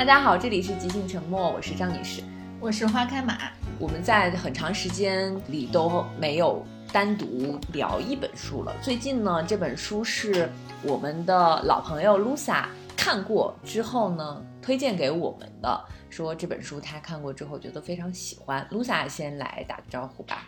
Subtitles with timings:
[0.00, 2.22] 大家好，这里是即兴沉默，我是张女士，
[2.58, 3.36] 我是花开马。
[3.78, 8.74] 我们在很长时间里都没有单独聊一本书了。
[8.80, 10.48] 最近呢，这本书是
[10.82, 12.64] 我们的老朋友 Lusa
[12.96, 18.66] 看过之后呢，推荐给我们的，说这本书他看过之后觉得非常喜欢。
[18.72, 20.46] Lusa 先来打个招呼吧。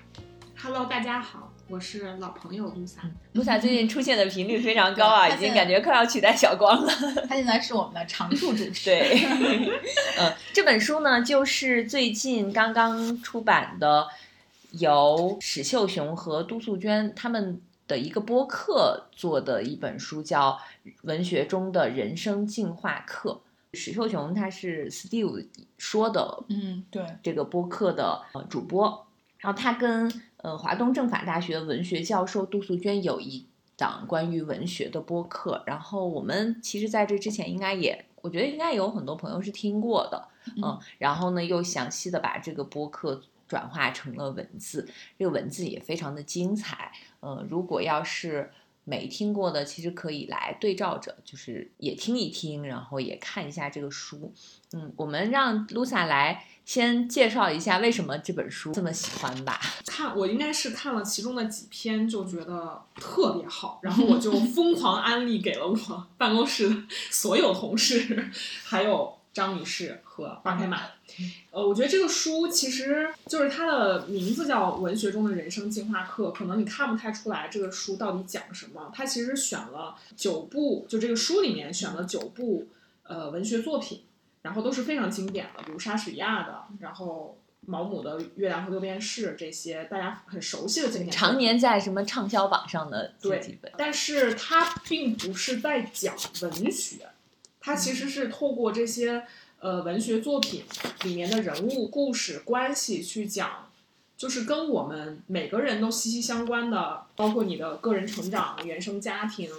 [0.65, 3.03] Hello，大家好，我是老朋友露萨。
[3.33, 6.93] 露萨最近出现的频率非常高啊，已经感觉快要取代小光了。
[7.29, 8.85] 他现在是我们的常驻主持。
[8.85, 9.27] 对，
[10.21, 14.07] 嗯，这本书呢，就是最近刚刚出版的，
[14.71, 20.61] 由史秀雄和都素娟他们的一个播客做的一本书，叫
[21.03, 23.43] 《文学中的人生进化课》。
[23.77, 25.45] 史秀雄他是 Steve
[25.77, 29.09] 说的嗯，对，这个播客的呃主播，
[29.43, 33.45] 然后他跟呃华东政法大学文学教授杜素娟有一
[33.77, 40.29] 档关于文学的播客，然后我们其实在这之前应该也，我觉得应该有很多朋友是听过的，
[40.63, 48.51] 嗯，然后呢又详细的把这个播客转化成了文字，这个文字也非常的精彩，呃，如果要是
[48.85, 54.33] 没听过的，其实可以来对照着，就是也听一听，然后也看一下这个书。
[54.73, 59.61] 嗯，我们让 Lusa 来先介绍一下为什么这本书这么喜欢吧。
[59.87, 66.77] 看我应该是看了其中的几篇，就觉得特别好，然后我就 疯狂安利给了我办公室的
[67.11, 68.31] 所有同事，
[68.65, 70.81] 还有张女士和花开满。
[71.51, 78.91] 呃，我觉得这个书其实就是它的名字叫《文学中的人生进化课》，可能你看不太出来这个书到底讲什么。
[78.95, 82.67] 它其实选了九部，就这个书里面选了九部
[83.03, 84.01] 呃文学作品，
[84.43, 91.11] 然后都是非常经典的，比如莎士比亚的，然后毛姆的《月亮和六便士》这些大家很熟悉的经典。
[91.11, 97.09] 常年在什么畅销榜上的这几本，但是它并不是在讲文学，
[97.61, 99.25] 它其实是透过这些
[99.61, 100.65] 呃文学作品
[101.05, 103.71] 里面的人物、故事、关系去讲，
[104.23, 109.51] 就是跟我们每个人都息息相关的，包括你的个人成长、原生家庭、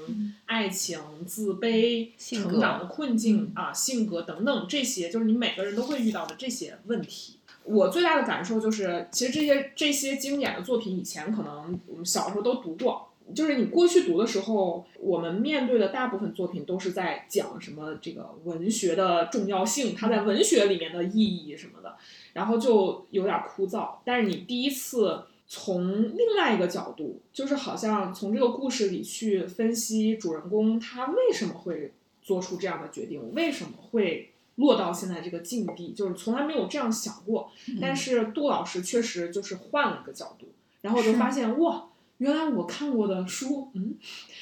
[0.45, 0.97] 爱情、
[1.27, 7.39] 自卑、成长的困境啊、性格等等这些，就是你每个人都会遇到的这些问题。
[7.65, 13.09] 我最大的感受就是，其实这些这些经典的作品，以前可能我们小时候都读过。
[13.33, 21.95] 就是你过去读的时候，我们面对的大部分作品都是在讲什么这个文学的重要性，它在文学里面的意义什么的，
[22.33, 23.95] 然后就有点枯燥。
[24.03, 37.51] 但是你第一次从另外一个角度，就是好像从这个故事里去分析主人公他为什么会做出这样的决定，为什么会落到现在这个境地，就是从来没有这样想过。
[37.81, 40.47] 但是杜老师确实就是换了一个角度，
[40.81, 41.89] 然后我就发现哇，
[42.23, 43.95] 原来我看过的书，嗯，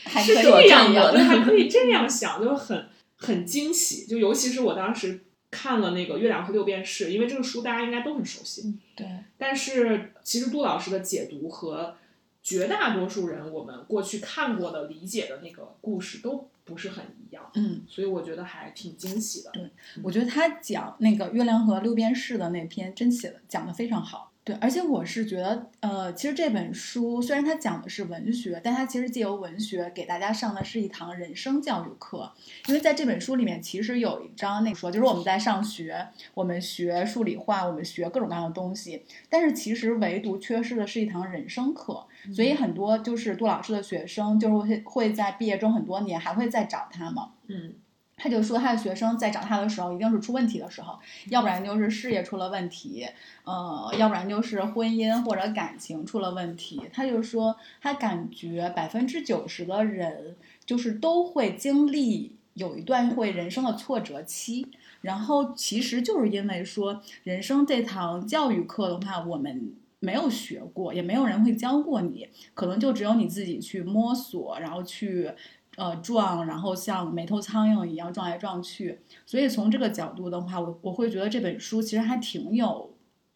[0.06, 2.86] 是这样的，对，还可以 这样想，就很
[3.18, 4.06] 很惊喜。
[4.06, 11.96] 就尤其是我当时看了那个《月亮和六便士》，因为这个书大家应该都很熟悉，对，但是其实杜老师的解读和
[12.44, 19.50] 绝大多数人我们过去看过的、理解的那个故事都不是很一样，嗯，所以我觉得还挺惊喜的。
[19.54, 19.72] 对
[20.04, 24.31] 我觉得他讲那个月亮和六便士的那篇真写的讲的非常好。
[24.44, 32.32] 对，而且我是觉得，呃，其实这本书虽然它讲的是文学，但它其实借由文学给大家上的是一堂人生教育课。
[32.68, 42.04] 因为在这本书里面，其实有一章那说，就是我们在上学，我们学数理化，我们学各种各样的东西，但是其实唯独缺失的是一堂人生课。
[42.34, 47.34] 所以很多就是杜老师的学生，就是会会在毕业中很多年还会再找他嘛。
[47.46, 47.76] 嗯
[48.22, 51.00] 他就说他的学生在找他的时候，一定是出问题的时候，
[51.30, 53.08] 要不然就是事业出了问题，
[53.44, 56.84] 呃，要不然就是婚姻或者感情出了问题。
[56.94, 64.68] 他就说他感觉百分之九十的人就是都会经历有一段会人生的挫折期，
[65.02, 69.74] 然后其实就是因为说人生这堂教育课的话，我们。
[70.04, 75.30] 没有学过，也没有人会教过你，可能就只有你自己去摸索，然后去
[75.78, 79.00] 呃撞，然后像没头苍蝇一样撞来撞去。
[79.26, 82.94] 所以从这个角度的话，我我会觉得这本书其实还挺有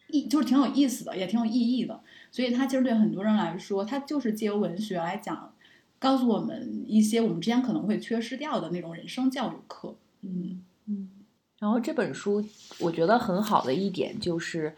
[0.08, 2.00] 意，就是挺有意思的，也挺有意义的。
[2.30, 5.54] 所以它其实对很多人来说，它就是借由文学来讲，
[5.98, 9.96] 告诉我们一些我们之前可能会缺失掉的那种人生教育课。
[10.22, 11.10] 嗯嗯，
[11.58, 12.44] 然后这本书
[12.80, 14.76] 我觉得很好的一点就是。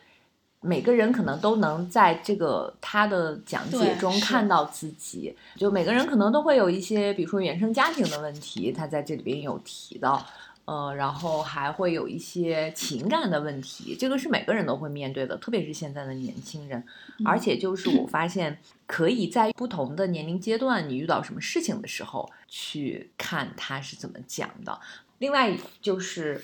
[0.61, 10.27] 每个人可能都能在这个他的讲解中看到自己，就每个人可能都会有一些，比如说原生家庭的问题，他在这里边有提到，
[10.65, 16.83] 呃，然后还会有一些情感的问题，这个是每个人都会面对的，特别是现在的年轻人。
[17.25, 24.79] 而且就是我发现，可以在不同的年龄阶段，你遇到什么事情的时候，去看他是怎么讲的。
[25.19, 26.43] 另外就是，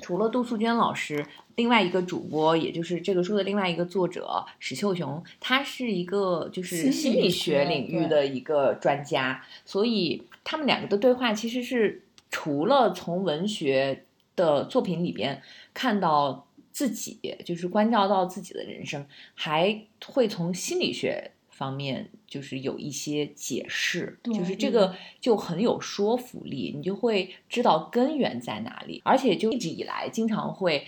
[0.00, 1.24] 除了杜素娟老师，
[1.56, 14.04] 另外一个主播，也就是这个书的另外一个作者史秀雄，他是一个就是心理学学领域的一个专家，所以他们两个的对话其实是除了从文学
[14.36, 15.42] 的作品里边
[15.74, 19.04] 看到自己，就是关照到自己的人生，
[19.34, 30.86] 还会从心理学方面就是有一些解释，就是这个就很有说服力，你就会知道根源在哪里，而且就一直以来经常会。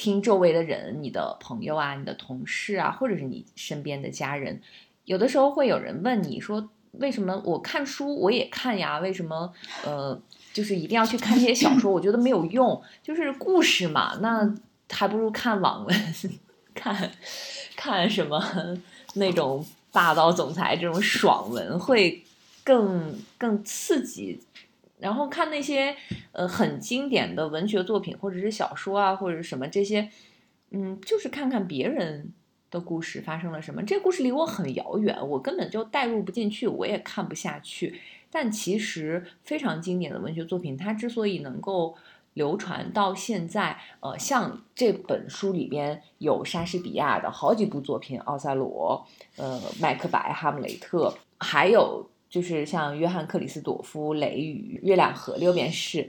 [0.00, 4.62] 听周围的人，你的朋友啊，你的同事啊，或者是你身边的家人，
[5.06, 9.00] 有的时候会有人问你说，为什么我看书我也看呀？
[9.00, 9.52] 为什么
[9.84, 10.16] 呃，
[10.52, 11.90] 就是一定要去看这些小说？
[11.90, 14.54] 我觉得没有用，就是故事嘛，那
[14.88, 16.14] 还不如看网文，
[16.72, 17.10] 看
[17.74, 18.40] 看什么
[19.14, 22.22] 那种霸道总裁这种爽文会
[22.64, 24.40] 更更刺激。
[24.98, 25.94] 然后看那些
[26.32, 30.10] 呃很经典的文学作品，或者是小说啊，或者什么这些，
[30.70, 32.32] 嗯，就是看看别人
[32.68, 33.80] 的故事发生了什么。
[33.84, 38.00] 这故事离我很遥远，我根本就代入不进去，我也看不下去。
[38.30, 41.96] 但其实非常经典的文学作品，它之所以能够
[42.38, 49.06] 流传到现在，呃，像这本书里边有莎士比亚的好几部作品，《奥赛罗》、
[49.42, 52.08] 呃，《麦克白》、《哈姆雷特》，还有。
[52.30, 56.06] 就是像约翰克里斯朵夫、雷雨、月亮河六便士，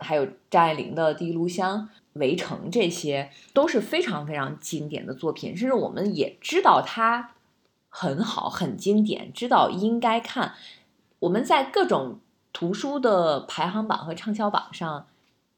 [0.00, 1.78] 还有张爱玲的《第一炉香》、
[2.14, 7.34] 《围城》，这些都是非常非常经典的作品，甚至我们也知道它
[7.88, 10.54] 很好、很经典，知道应该看。
[11.20, 12.18] 我们在各种
[12.52, 15.06] 图书的排行榜和畅销榜上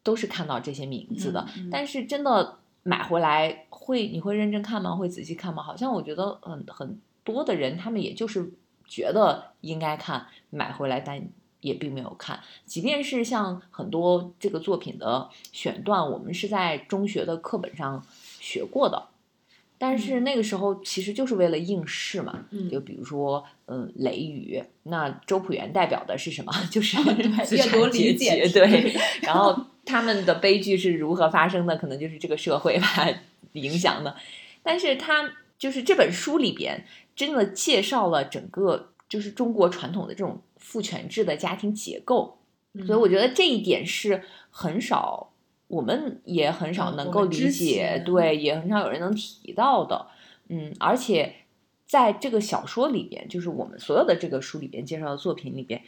[0.02, 4.94] 都是看到这些名字的，嗯嗯但是真的买回来会你会认真看吗？
[4.96, 5.62] 会仔细看吗？
[5.62, 8.52] 好像我觉得很很多的人他们也就是。
[8.84, 11.26] 觉得应该看，买回来，但
[11.60, 12.38] 也并没有看。
[12.66, 18.04] 即便是像很多这个作品的选段，我们是在中学的课本上
[18.38, 19.08] 学过的，
[19.82, 22.46] 但是那个时候其实就是为了应试嘛。
[22.52, 26.52] 嗯就比如说，嗯，雷雨，那周朴园代表的是什么？
[26.70, 26.96] 就是
[27.44, 28.94] 资阅读理解级对。
[29.23, 31.76] 然后他们的悲剧是如何发生的？
[31.76, 33.08] 可能就是这个社会吧
[33.55, 34.14] 影响的。
[34.62, 36.85] 但是他就是这本书里边。
[37.14, 42.38] 真的介绍了整个就是中国传统的这种父权制的家庭结构，
[42.73, 45.31] 嗯所以我觉得这一点是很少，
[45.73, 50.07] 我们也很少能够理解，对，也很少有人能提到的。
[50.49, 51.35] 嗯，而且
[51.87, 55.83] 在这个小说里边，就是我们所有的这个书里边介绍的作品里边，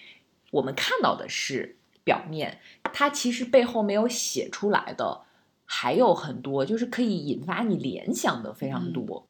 [0.52, 2.60] 我们看到的是表面，
[2.94, 5.20] 它其实背后没有写出来的
[5.66, 9.26] 还有很多，就是可以引发你联想的非常多。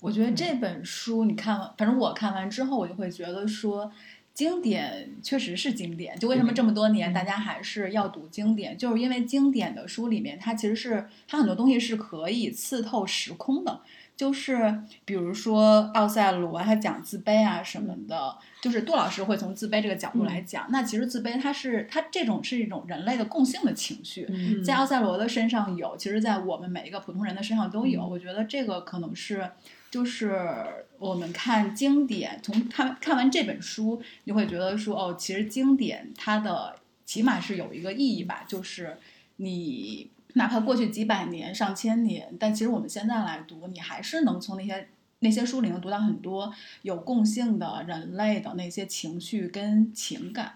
[0.00, 3.92] 我觉得这本书你看完，反正我看完之后，我就会觉得说，
[4.38, 6.16] 经典确实是经典。
[6.16, 13.80] 就为什么这么多年大家还是要读经典，就是因为经典的书里面，它其实是它很多东西是可以刺透时空的。
[14.16, 20.68] 就是比如说奥赛罗，他讲自卑啊什么的，就是杜老师会从自卑这个角度来讲。
[20.70, 28.06] 那其实自卑它是它这种是一种人类的共性的情绪，嗯在奥赛罗的身上有，其实，在我们每一个普通人的身上都有。
[28.06, 29.50] 我觉得这个可能是，
[29.90, 30.46] 就是
[30.98, 36.76] 我们看经典，从看看完这本书，你会觉得说，哦，其实经典它的
[37.06, 38.98] 起码是有一个意义吧，就是
[39.36, 44.88] 你哪怕过去几百年、上千年，但其实我们现在来读，你还是能从那些
[45.20, 50.52] 那些书里能读到很多有共性的人类的那些情绪跟情感。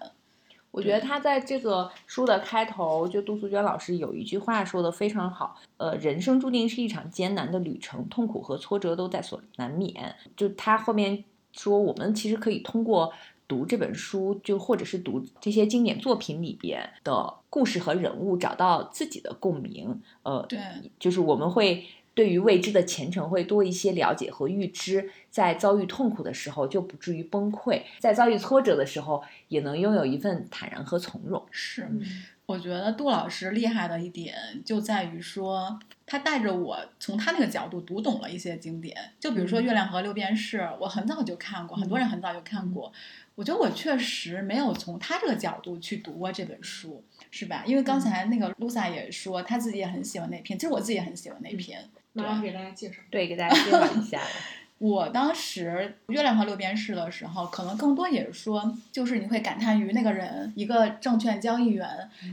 [0.73, 10.15] 我觉得他在这个书的开头，就杜素娟老师有一句话说的非常好，呃，人生注定是一场艰难的旅程，痛苦和挫折都在所难免。
[10.35, 13.13] 就他后面说，我们其实可以通过
[13.47, 20.01] 读这本书，就或者是读这些经典作品里边的故事和人物，找到自己的共鸣。
[20.23, 20.59] 呃，对，
[20.97, 21.85] 就是我们会。
[22.13, 31.45] 对于未知的前程会多一些了解和预知，在遭遇痛苦的时候就不至于崩溃，在遭遇挫折的时候也能拥有一份坦然和从容。
[31.51, 31.83] 是。
[31.83, 32.01] 嗯
[32.45, 38.93] 我觉得杜老师厉害的一点就在于说，他带着我从他那个角度读懂了一些经典。
[39.17, 42.91] 就比如说《月亮河六便士》，我很早就看过，很多人很早就看过。
[43.35, 47.01] 我觉得我确实没有从他这个角度去读过这本书，
[47.31, 47.63] 是吧？
[47.65, 51.89] 因为刚才那个露萨也说，他自己也很喜欢那篇，其实我自己也很喜欢那篇。
[52.13, 52.95] 妈妈给大家介绍。
[53.09, 54.21] 对，给大家介绍一下。
[54.79, 61.87] 我当时《月亮和六便士》的时候，可能更多也是说，就是你会感叹于那个人，一个证券交易员，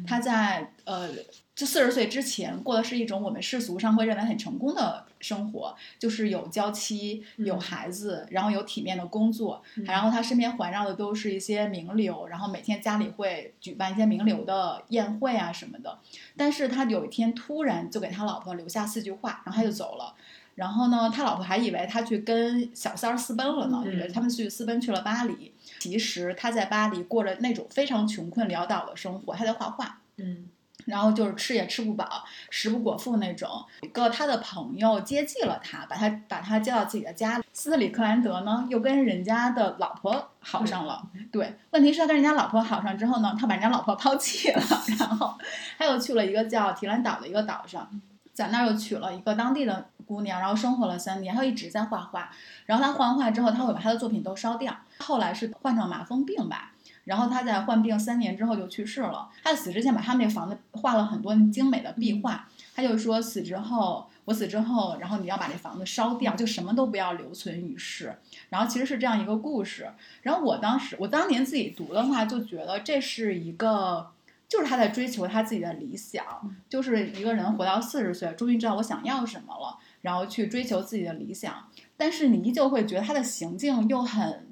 [0.04, 1.08] 他在呃
[1.54, 15.98] 就四十岁之前过的是一种我们世俗上会认为很成功的生活，就是有娇妻、有嗯孩子，然后有体面的工作，嗯然后他身边环绕的都是一些名流，然后每天家里会举办一些名流的宴会啊什么的。
[16.36, 20.14] 但是他有一天突然就给他老婆留下四句话，然后他就走了。
[20.56, 25.52] 然后呢，他老婆还以为他去跟小三儿私奔了呢，嗯以为他们去私奔去了巴黎。
[25.78, 30.00] 其实他在巴黎过着那种非常穷困潦倒的生活，他在画画。
[30.16, 30.48] 嗯
[30.86, 33.48] 然后就是吃也吃不饱，食不果腹那种。
[33.82, 37.44] 一个他的朋友接济了他，把他把他接到自己的家里。
[37.52, 41.02] 斯特里克兰德呢，又跟人家的老婆好上了。
[41.30, 44.62] 对，问题是他跟人家老婆好上之后呢，他把人家老婆抛弃了，
[44.98, 45.34] 然后
[45.78, 47.88] 他又去了一个叫提兰岛的一个岛上，
[48.32, 51.34] 在那儿又娶了一个当地的姑娘，然后生活了三年。
[51.34, 52.30] 他一直在画画，
[52.66, 54.74] 然后他画完画之后，他会把他的作品都烧掉。
[54.98, 56.72] 后来是患上麻风病吧，
[57.04, 59.28] 然后他在患病三年之后就去世了。
[59.42, 68.16] 他死之前把他们那房子画了很多精美的壁画，他就说死之后，我死之后，然后你要把这房子烧掉，就什么都不要留存于世。
[68.48, 69.90] 然后其实是这样一个故事。
[70.22, 74.10] 然后我当时，我当年自己读的话，就觉得这是一个。
[74.50, 76.24] 就是他在追求他自己的理想，
[76.68, 81.68] 就是一个人活到四十岁，终于知道我想要什么了，然后去追求自己的理想。
[81.96, 84.48] 但是你依旧会觉得他的行径又很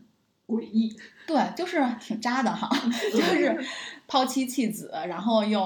[0.49, 2.69] 诡异，对，就是挺渣的哈，
[3.13, 3.63] 就是
[4.07, 5.63] 抛妻弃子，然后又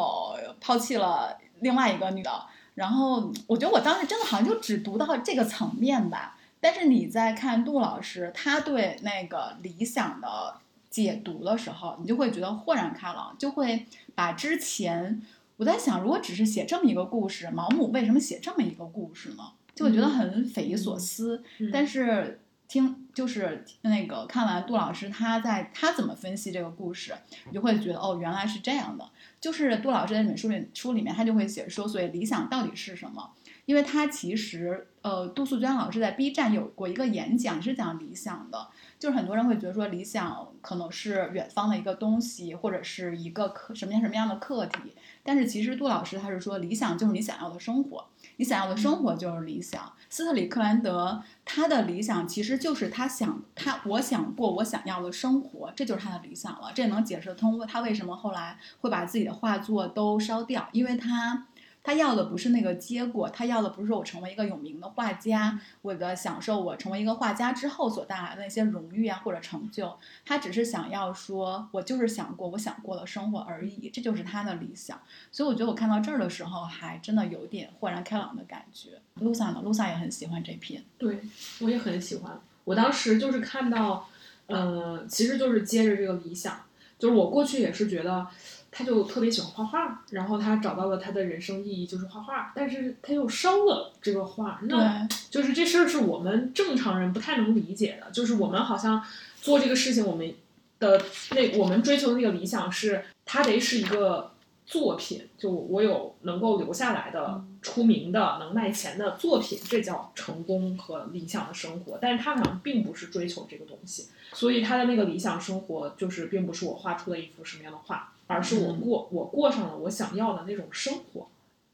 [0.61, 2.31] 抛弃了另外一个女的。
[2.75, 6.37] 然后我觉得我当时真的好像就只读到这个层面吧。
[6.59, 10.57] 但是你在看杜老师他对那个理想的
[10.91, 15.23] 解读的时候，你就会觉得豁然开朗，就会把之前
[15.59, 19.53] 我在想，如果只是写这么一个故事，毛姆为什么写这么一个故事呢？
[19.75, 21.43] 就会觉得很匪夷所思。
[21.73, 22.41] 但是是
[22.73, 27.15] 听就是那个看完杜老师他在他怎么分析这个故事，
[27.45, 29.07] 你就会觉得哦，原来是这样的。
[29.39, 33.31] 就是杜老师在这本书里书里面，他就会写说，所以理想到底是什么？
[33.67, 48.07] 因为他其实呃，杜素娟老师在 B 站有过一个演讲是讲理想的，就是很多人会觉得说理想可能是远方的一个东西，或者是一个课什么样什么样的课题，但是其实杜老师他是说理想就是你想要的生活，
[48.43, 49.93] 你想要的生活就是理想。
[50.11, 56.73] 斯特里克兰德他的理想其实就是他想他我想过我想要的生活，这就是他的理想了。
[56.75, 61.47] 这也能解释通他为什么后来会把自己的画作都烧掉，因为他
[61.85, 69.93] 他要的不是那个结果，他要的不是说我成为一个有名的画家，我的享受我成为一个画家之后所带来的那些荣誉啊或者成就，
[70.25, 75.01] 他只是想要说我就是想过我想过的生活而已，这就是他的理想。
[75.31, 78.91] 所以我觉得我看到这儿的时候，还真的有点豁然开朗的感觉。
[79.17, 79.61] 露萨呢？
[79.65, 80.83] 露萨也很喜欢这篇。
[80.99, 81.21] 对
[81.61, 82.41] 我也很喜欢。
[82.65, 84.09] 我当时就是看到，
[84.47, 86.61] 呃，其实就是接着这个理想，
[86.99, 88.27] 就是我过去也是觉得，
[88.75, 99.05] 他就特别喜欢画画，然后他找到了他的人生意义就是画画，但是他又烧了这个画，那，就是这事儿是我们正常人不太能理解的，就是我们好像
[99.43, 100.35] 做这个事情，我们
[100.81, 101.01] 的
[101.33, 104.33] 那我们追求的那个理想是，他得是一个
[104.65, 111.99] 作品，就我有能够留下来的、出名的、能卖钱的作品，这叫成功和理想的生活。
[112.01, 121.29] 但是他好像并不是追求这个东西，所以他的那个理想生活就是并不是我画出了一幅什么样的画，而是我过我过上了我想要的那种生活。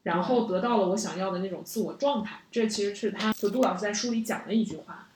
[0.05, 5.09] 然后得到了我想要的那种自我状态，这其实是他就杜老师在书里讲的一句话，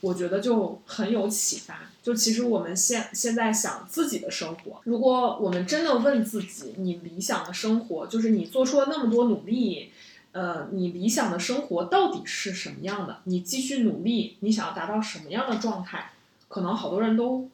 [0.00, 1.90] 我觉得就很有启发。
[2.02, 9.90] 就其实我们现现在想自己的生活，如果我们真的问自己，你理想的生活，就是你做出了那么多努力，
[10.32, 13.18] 呃，你理想的生活到底是什么样的？
[13.24, 16.12] 你继续努力，你想要达到什么样的状态？
[16.48, 17.50] 可能好多人都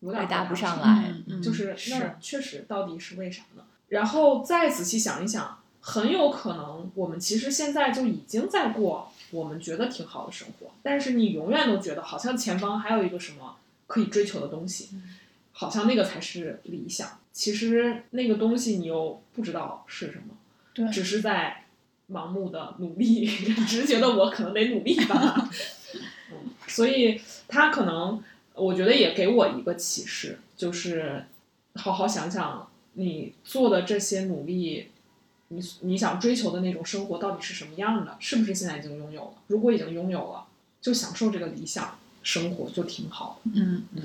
[0.00, 1.12] 有点回答不上来。
[1.42, 3.62] 就是是那确实到底是为啥呢？
[3.88, 14.90] 然后再仔细想一想，很有可能我们其实现在就已经在过我们觉得挺好的生活，但是你永远都觉得好像前方还有一个什么可以追求的东西，
[15.52, 17.18] 好像那个才是理想。
[17.32, 20.34] 其实那个东西你又不知道是什么，
[20.74, 21.64] 对只是在
[22.10, 23.24] 盲目的努力，
[23.66, 25.48] 只是觉得我可能得努力吧。
[26.32, 28.22] 嗯，所以他可能，
[28.54, 31.24] 我觉得也给我一个启示，就是
[31.74, 34.88] 好好想想你做的这些努力，
[35.48, 39.34] 你你想追求的那种生活到底是什么样的，是不是现在已经拥有了？
[39.46, 40.46] 如果已经拥有了，
[40.80, 43.50] 就享受这个理想生活就挺好的。
[43.54, 44.02] 嗯嗯，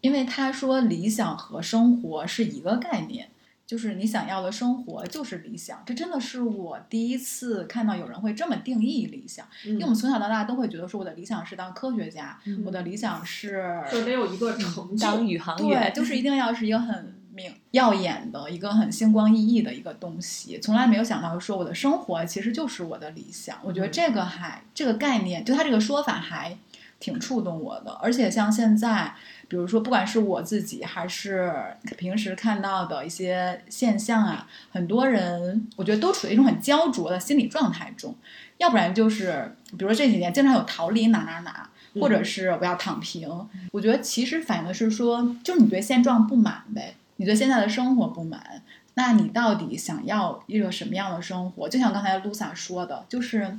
[0.00, 3.28] 因为他说理想和生活是一个概念，
[3.66, 5.82] 就是你想要的生活就是理想。
[5.84, 15.04] 这真的是我第一次看到有人会这么定义理想，因为我们从小到大都会觉得说我的理想是当科学家，嗯我的理想是 就得有一个成就。
[15.04, 23.58] 当宇航员对，就是一定要是一个很明、耀眼的一个很星光熠熠的一个东西，从来没有想到说我的生活其实就是我的理想。
[23.62, 26.56] 我觉得嗯这个还这个概念，就他这个说法还
[26.98, 27.90] 挺触动我的。
[28.02, 29.14] 而且像现在，
[29.48, 31.52] 比如说不管是我自己还是
[31.96, 38.14] 平时看到的一些现象啊，很多人我觉得都处于一种很焦灼的心理状态中，
[38.58, 41.70] 要不然就是比如说这几年经常有逃离哪哪哪。
[41.98, 43.26] 或者是我要躺平，
[43.72, 48.60] 我觉得其实反映的是说，就是你对现状不满呗，你对现在的生活不满，
[48.92, 51.66] 那你到底想要一个什么样的生活？
[51.66, 53.56] 就像刚才 Lusa 说的，就是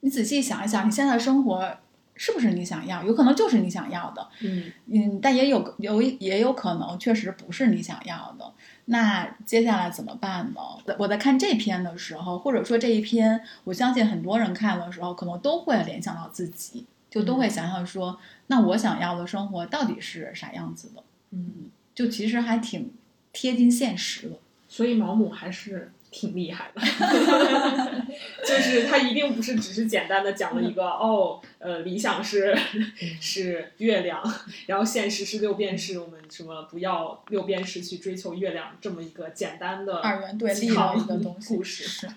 [0.00, 1.78] 你仔细想一想，你现在的生活
[2.16, 3.02] 是不是你想要？
[3.02, 8.52] 有可能就是你想要的，嗯嗯，但也有有也有可能确实不是你想要的。
[8.86, 10.60] 那接下来怎么办呢？
[10.98, 18.18] 我在看这篇的时候，或者说这一篇，我相信很多人看的时候，可能都会联想到自己，就都会想想说，
[18.48, 21.02] 那我想要的生活到底是啥样子的？
[21.30, 22.92] 嗯，就其实还挺
[23.32, 24.36] 贴近现实的。
[24.68, 26.80] 所以毛姆还是挺厉害的，
[28.46, 32.56] 就是他一定不是只是简单的讲了一个哦，呃，理想是
[33.20, 34.22] 是月亮，
[34.66, 41.82] 然后现实是六便士，我们什么不要六便士去追求月亮这么一个简单的二元对立的一个东 西故事。
[41.82, 42.08] 是，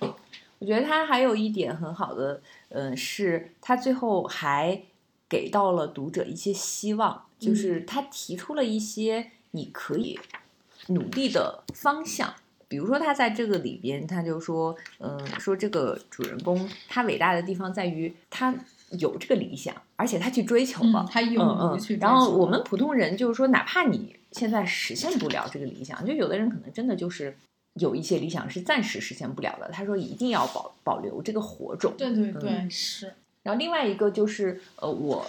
[0.59, 2.39] 我觉得他还有一点很好的，
[2.69, 4.79] 嗯、是他最后还
[5.27, 10.19] 给到了读者一些希望，就是他提出了一些你可以
[10.89, 12.35] 努力的方向。
[12.67, 18.53] 比如说，他在这个里边，他就说，嗯，说这个主人公他伟大的地方在于他
[18.91, 21.99] 有这个理想，而且他去追求了嗯，，他勇嗯于去追求。
[21.99, 22.01] 嗯。
[22.01, 27.35] 然后我们普通人就是说，哪怕你现在实现不了这个理想，就有的人可能真的就是
[27.75, 29.69] 有一些理想是暂时实现不了的。
[29.71, 31.93] 他说一定要保保留这个火种。
[31.97, 35.25] 对对对，嗯是，然后另外一个就是呃，我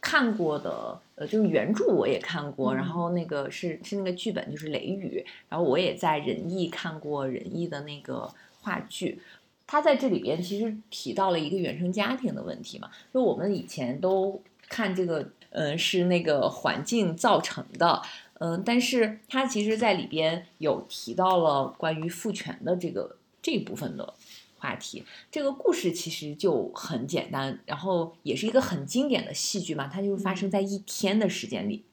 [0.00, 8.32] 看过的呃，就是原著我也看过，嗯然后那个是是那个剧本就是《雷雨》，然后我也在仁义看过仁义的那个
[8.62, 9.20] 话剧。
[9.66, 18.00] 他在这里边其实提到了一个原生家庭的问题嘛，就我们以前都看这个，呃，是那个环境造成的，
[18.34, 24.14] 嗯、但是他其实在里边有提到了关于父权的这个这一部分的
[24.58, 25.04] 话题。
[25.30, 31.84] 这个故事其实就很简单，然后也是一个很经典的戏剧嘛，它就是发生在一天的时间里。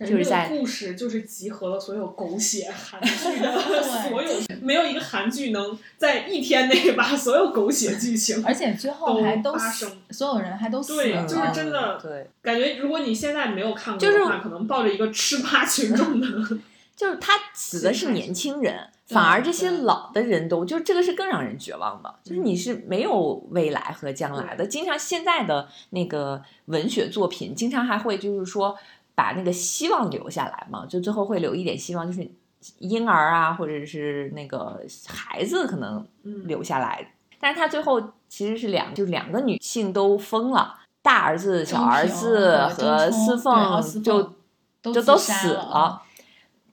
[0.00, 4.32] 就是在故事就是集合了所有狗血韩 剧的所有，
[4.62, 16.26] 没有一个韩剧能在一天内把所有狗血剧情，而且最后还都发生所有人还都死了，对就是真的嗯对，感觉如果你现在没有看过就是的话，可能抱着一个吃瓜群众的，
[16.96, 24.66] 就是他死的是年轻人，对反而这些老的人都，就这个是更让人绝望的，就是你是没有未来和将来的。
[24.66, 28.76] 经常现在的那个文学作品，经常还会就是说
[29.14, 32.30] 把那个希望留下来嘛，就最后会留一点希望，就是
[32.78, 37.14] 婴儿啊，或者是那个孩子可能嗯，留下来。
[37.38, 44.34] 但是他最后其实是两，就两个女性都疯了，大儿子、小儿子和司凤就
[44.82, 46.02] 就都死了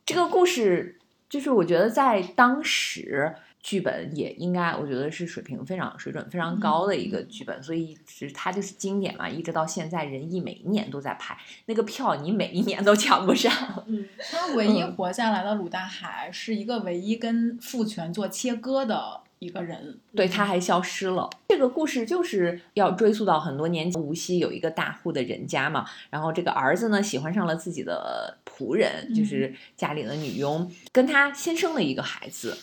[0.06, 0.97] 这个故事
[1.30, 13.52] 就是我觉得在当时剧本也应该，我觉得是水平非常水准非常高的一个剧本，所以一直它就是经典嘛，一直到现在，仁义每一年都在拍那个票，你每一年都抢不上。
[13.88, 20.00] 嗯，他唯一嗯活下来的鲁大海是一个唯一跟父权做切割的一个人。
[20.15, 21.30] 对，他还消失了。
[21.50, 32.58] 这个故事就是要追溯到很多年前，无锡有一个大户的人家嘛，然后这个儿子呢喜欢上了自己的仆人，就是家里的女佣，跟他先生了一个孩子，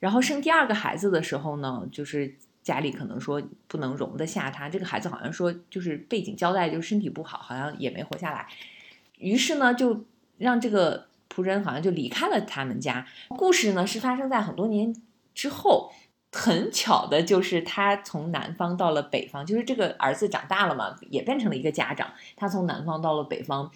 [0.00, 8.46] 然后生第二个孩子的时候呢，就是家里可能说不能容得下他，这个孩子好像说就是背景交代就是身体不好，好像也没活下来，
[9.18, 10.04] 于是呢就
[10.38, 13.06] 让这个仆人好像就离开了他们家。
[13.28, 14.94] 故事呢是发生在很多年
[15.34, 15.92] 之后。
[16.36, 22.10] 很巧的就是他从南方到了北方，就是这个儿子长大了嘛，也变成了一个家长。
[22.36, 23.70] 他从南方到了北方，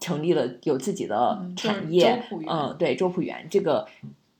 [0.00, 2.02] 成立了有自己的产业。
[2.02, 3.86] 周朴园嗯，对，周朴园这个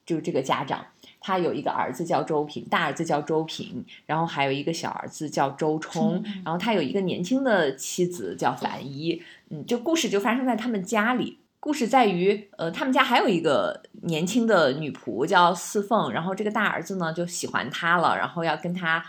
[0.05, 0.85] 就是这个家长，
[1.21, 9.23] 他有一个儿子叫周平，大儿子叫周平，然后还有一个小儿子叫周冲，嗯然后他有一个年轻的妻子叫樊一。
[9.51, 11.39] 嗯，这故事就发生在他们家里。
[11.65, 19.03] 故事在于，呃，他们家还有一个年轻的女仆叫四凤，然后这个大儿子呢就喜欢她了，然后要跟她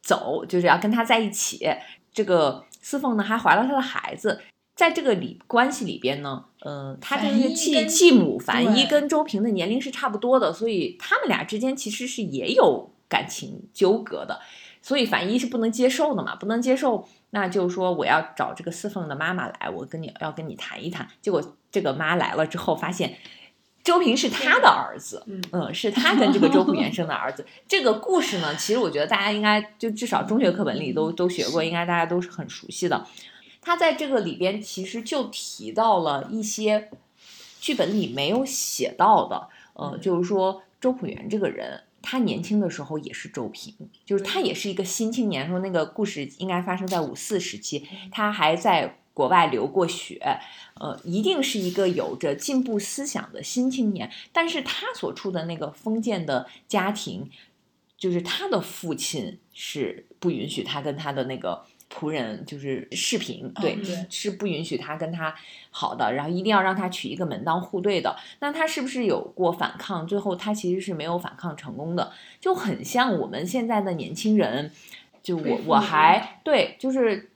[0.00, 1.68] 走，就是要跟她在一起。
[2.12, 4.40] 这个四凤呢还怀了他的孩子，
[4.76, 14.38] 在这个里关系里边呢，嗯、他就樊一是继继母樊一跟周平的年龄是差不多的，所以他们俩之间其实是也有感情纠葛的。
[14.80, 21.08] 所以樊一是不能接受的嘛，不能接受，那就是说我要找这个四凤的妈妈来，我跟你要跟你谈一谈。
[21.20, 21.42] 结果
[21.76, 23.18] 这个妈来了之后，发现
[23.84, 27.44] 周平是他的儿子，嗯嗯，是他跟这个周朴园 生的儿子。
[27.68, 33.06] 这个故事呢，其实我觉得大家应该就至少中学课本里都都学过，应该大家都是很熟悉的。
[33.60, 36.88] 他在这个里边其实就提到了一些
[37.60, 41.82] 剧本里没有写到的，呃，嗯就是说周朴园这个人。
[42.08, 45.48] 他年轻的时候也是周平，就是他也是一个新青年。
[45.48, 50.20] 说那个故事应该发生在五四时期，他还在国外留过学，
[50.74, 54.10] 呃，一定是一个有着进步思想的新青年。
[54.30, 57.30] 但是他所处的那个封建的家庭，
[57.96, 63.78] 就是他的父亲是不允许他跟他的那个仆人就是视频，对，
[64.10, 65.34] 是不允许他跟他
[65.70, 68.14] 好的，然后一定要让他娶一个门当户对的。
[68.40, 70.06] 那他是不是有过反抗？
[70.06, 74.70] 最后他其实是没有反抗成功的，就很像我们现在的年轻人。
[75.22, 77.30] 就我我还对，就是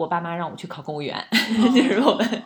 [0.00, 1.22] 我爸妈让我去考公务员，
[1.74, 2.42] 就是我们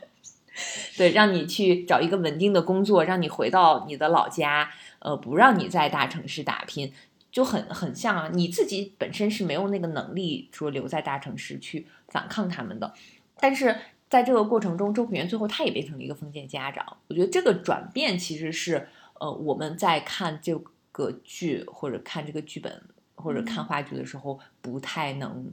[0.96, 6.92] 对让你去找一个稳定的工作，让你回到你的老家，呃，不让你在大城市打拼。
[7.30, 12.94] 就很很像啊，你自己本身是没有那个能力说留在大城市去反抗他们的，
[13.40, 13.76] 但是
[14.08, 16.84] 在这个过程中，周朴园最后他也变成了一个封建家长。
[17.08, 18.88] 我觉得这个转变其实是
[19.18, 20.56] 呃我们在看这
[20.92, 22.82] 个剧或者看这个剧本
[23.16, 25.52] 或者看话剧的时候不太能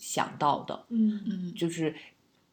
[0.00, 1.94] 想到的，嗯嗯就是。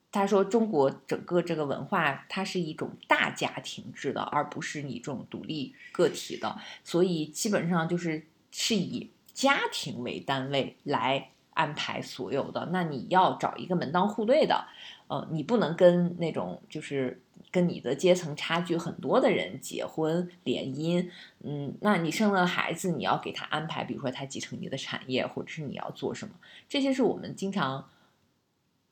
[0.09, 12.69] 他说：“中国整个这个文化，它是一种大家庭制的，而不是你这种独立个体的，所以基本上就是是以家庭为单位来安排所有的。
[12.71, 14.65] 那你要找一个门当户对的，
[15.07, 17.21] 呃，你不能跟那种就是
[17.57, 21.09] 跟你的阶层差距很多的人结婚联姻，
[21.43, 26.35] 嗯，那你生了孩子，你要给他安排，比如说他继承你的产业，或者是你要做什么，
[26.69, 27.89] 这些是我们经常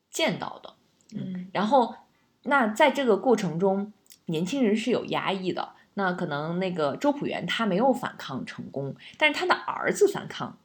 [0.09, 0.73] 见到的。”
[1.13, 1.93] 嗯然后，
[2.41, 3.93] 那在这个过程中，
[4.25, 5.73] 年轻人是有压抑的。
[5.93, 10.57] 那可能那个周朴园他没有反抗成功，但是他的儿子反抗，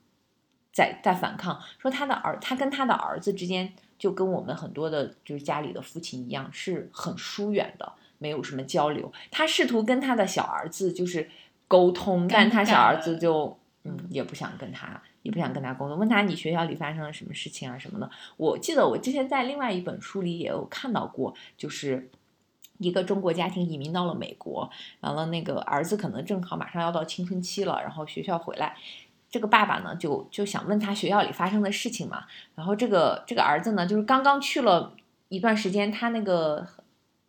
[0.72, 9.12] 在在反抗，说他的儿他跟他的儿子之间就跟我们很多的就是家里的父亲一样，是很疏远的，没有什么交流。
[9.30, 11.30] 他试图跟他的小儿子就是
[11.68, 15.00] 沟通，但他小儿子就嗯也不想跟他。
[15.22, 18.10] 也不想跟他沟通，问他你学校里发生了什么事情啊什么的。
[18.38, 22.08] 我记得我之前在另外一本书里也有看到过，就是
[22.78, 28.74] 一个中国家庭移民到了美国，完了那个儿子可能正好马上要到青春期了，然后学校回来，
[29.30, 34.94] 这个爸爸呢就就想问他学校里发生的事情嘛，然后这个这个儿子呢就是刚刚去了
[35.28, 36.66] 一段时间，他那个。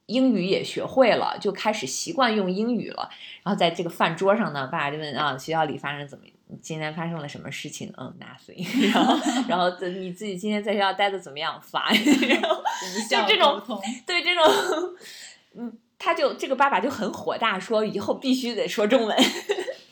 [0.07, 3.09] 英语也学会了，就开始习惯用英语了。
[3.43, 6.25] 然后在这个饭桌上呢，爸爸就问啊，学校里发生怎么？
[6.61, 7.93] 今天发生了什么事情？
[7.97, 8.91] 嗯，nothing。
[8.91, 11.57] 然后，然后你自己今天在学校待的怎么样？
[11.61, 11.81] 烦。
[12.29, 12.61] 然后
[13.09, 13.61] 就这种
[14.05, 14.43] 对这种，
[15.55, 19.17] 嗯，他就这个爸爸就很火大，说以后必须得说中文。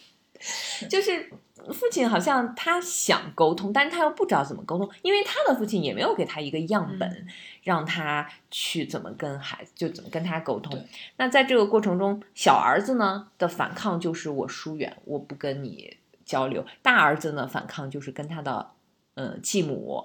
[0.89, 1.32] 就是
[1.74, 7.28] 父亲好像他想沟通，但是他又不知道怎么沟通，因为他的父亲也没有给他一个样本，嗯
[7.63, 10.84] 让他去怎么跟孩子，就怎么跟他沟通。
[11.17, 18.72] 那在这个过程中，小儿子呢的反抗就是我疏远，我不跟你交流；大儿子呢反抗就是跟他的
[19.15, 20.04] 嗯继母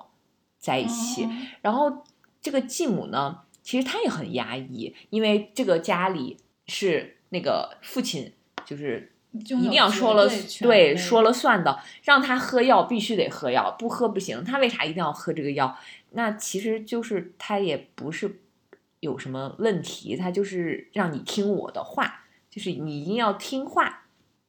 [0.59, 1.25] 在一起。
[1.25, 1.31] 哦
[1.63, 2.05] 然后
[2.43, 6.37] 这个继母呢，其实他也很压抑，因为这个家里
[6.67, 8.31] 是那个父亲
[8.67, 14.45] 就是一定要说了对说了算的，让他喝药必须得喝药，不喝不行。
[14.45, 15.77] 他为啥一定要喝这个药？
[16.11, 18.41] 那其实就是他也不是
[19.01, 24.05] 有什么问题，他就是让你听我的话，就是你一定要听话，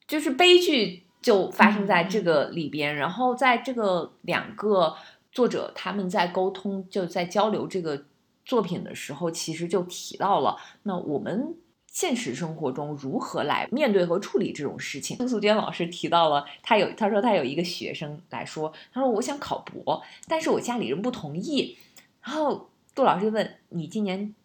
[0.08, 2.96] 就是悲剧就发生在这个里边。
[2.96, 4.96] 然后在这个两个
[5.32, 8.06] 作者他们在沟通，就在交流这个
[8.46, 11.56] 作品的时候，其实就提到了，那我们
[11.96, 15.18] 现实生活中如何来面对和处理这种事情。
[15.18, 21.78] 杜素娟老师提到了，他有他说他有一个学生来说，他说我想考博，但是我家里人不同意。
[22.22, 24.36] 然后杜老师就问你今年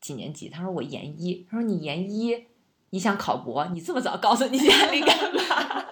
[0.00, 0.48] 几年级？
[0.48, 1.44] 他说我研一。
[1.50, 2.44] 他说你研一，
[2.90, 5.86] 你想考博，你这么早告诉你家里干嘛？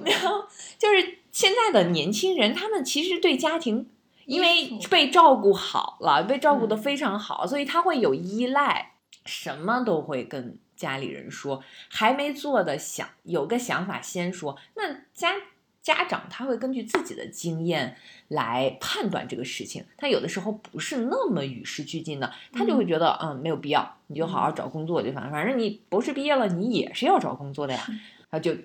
[0.02, 0.46] 然后
[0.78, 3.90] 就是现在的年轻人，他们其实对家庭。
[4.24, 8.91] 因为被照顾好了，被照顾的非常好，所以他会有依赖，
[9.24, 11.62] 什么都会跟家里人说。
[11.88, 15.34] 还没做的想有个想法先说，那家
[15.82, 17.96] 家长他会根据自己的经验
[18.28, 27.84] 来判断这个事情，他有的时候不是那么与时俱进的，他就会觉得嗯没有必要，你就好好找工作就反正反正你博士毕业了，你也是要找工作的呀，
[28.30, 28.56] 他就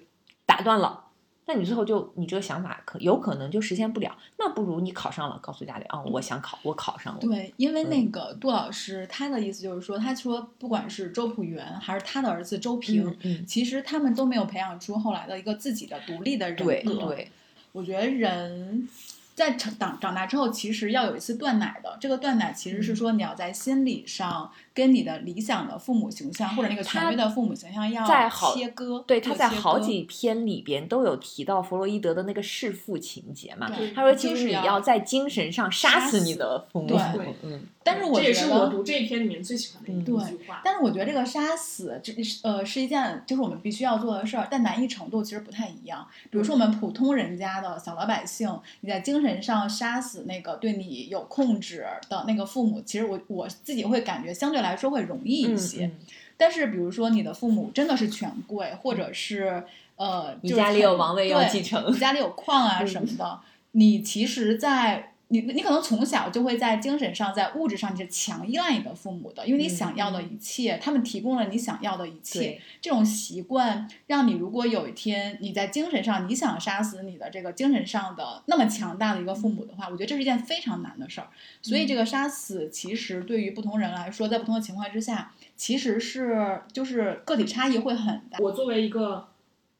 [0.46, 1.06] 打断了。
[1.48, 7.20] 那你最后就你这个想法可有可能就实现不了，那不如你考上了，告诉家里啊、我想考，我考上了。
[7.22, 16.66] 对，因为嗯那个杜老师他的意思就是说，他说不管是周朴园还是他的儿子周平，嗯嗯，其实他们都没有培养出后来的一个自己的独立的人格。
[16.66, 17.32] 对对，
[17.72, 18.88] 我觉得人
[19.38, 21.96] 在成长长大之后，其实要有一次断奶的。
[22.02, 29.04] 这个断奶其实嗯是说你要在心理上跟你的理想的父母形象或者那个权威的父母形象要切割。
[29.06, 33.70] 对，他在好几篇里边都有提到弗洛伊德的那个弑父情节嘛。
[33.70, 36.88] 对他说，其实你要要在精神上杀杀死你的父母。
[36.88, 40.12] 对对嗯，但是我这也是我读这一篇里面最喜欢的一句
[40.46, 40.62] 话。
[40.64, 46.06] 但是我觉得这个杀死，这是呃是一件就是我们必须要做的事儿，但难易程度其实不太一样。
[46.30, 55.86] 比如说我们普通人家的小老百姓，你在精神上杀死那个对你有控制的那个父母，其实我我自己会感觉相对来说会容易一嗯些。
[55.86, 55.92] 嗯
[56.40, 59.64] 但是比如说你的父母真的是权贵，或者是
[59.96, 63.40] 呃，你就是很家里有王位要对继承你家里有矿啊 嗯什么的，
[63.72, 72.62] 你其实在，你你可能从小就会在精神上、在物质上你是强依赖你的父母的，因为你嗯想要的一切，他们提供了你想要的一切。
[72.82, 81.28] 这种习惯让你，如果有一天你在精神上你想杀死你的这个精神上的那么强大的一个父母的话，我觉得这是一件非常难的事儿。
[81.62, 88.40] 所以这个杀死其实对于不同人来说，在不同的情况之下，其实是就是个体差异会很大。
[88.40, 89.28] 我作为一个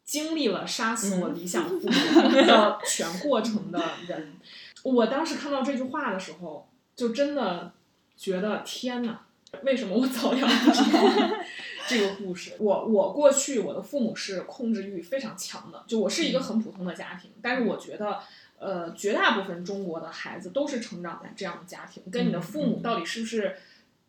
[0.04, 4.34] 经历了杀死嗯我理想父母的全过程的人，
[4.84, 7.74] 我当时看到这句话的时候，就真的
[8.16, 9.26] 觉得天哪，
[9.64, 11.38] 为什么我早点不知道
[11.88, 12.54] 这个故事？
[12.60, 18.20] 我我过去我的父母是控制欲非常强的，就我是一个很普通的家庭，但是我觉得。
[18.60, 23.56] 呃，绝大部分中国的孩子都是成长在这样的家庭，跟你的父母到底是不是，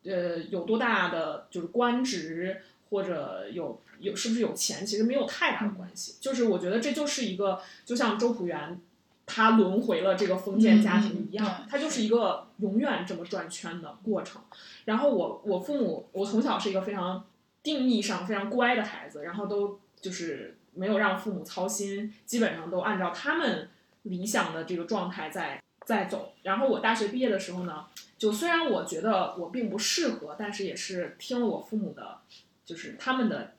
[0.05, 6.15] 呃，有多大的就是官职，或者有有是不是有钱，其实没有太大的关系。
[6.19, 8.81] 就是我觉得这就是一个，就像周朴园，
[9.29, 14.41] 他轮回了这个封建家庭一样，嗯嗯对它就是一个永远这么转圈的过程。
[14.87, 17.27] 然后我我父母，我从小是一个非常
[17.63, 23.69] 定义上非常乖的孩子，然后都就是没有让父母操心，基本上都按照他们
[24.05, 26.33] 理想的这个状态在在走。
[26.43, 27.85] 然后我大学毕业的时候呢，
[28.17, 32.19] 就虽然我觉得我并不适合，但是也是听了我父母的，
[32.65, 33.53] 就是他们的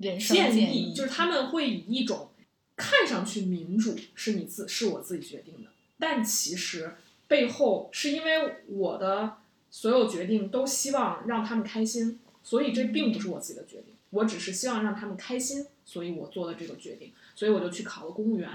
[0.00, 2.30] 人生建建议，就是他们会以一种
[2.76, 6.94] 看上去民主是你自是我自己决定的，但其实
[7.28, 9.36] 背后是因为我的
[9.70, 18.50] 所有决定都希望让他们开心，所以这并不是我自己的决定，我只是希望让他们开心，所以我做了这个决定，所以我就去考了公务员，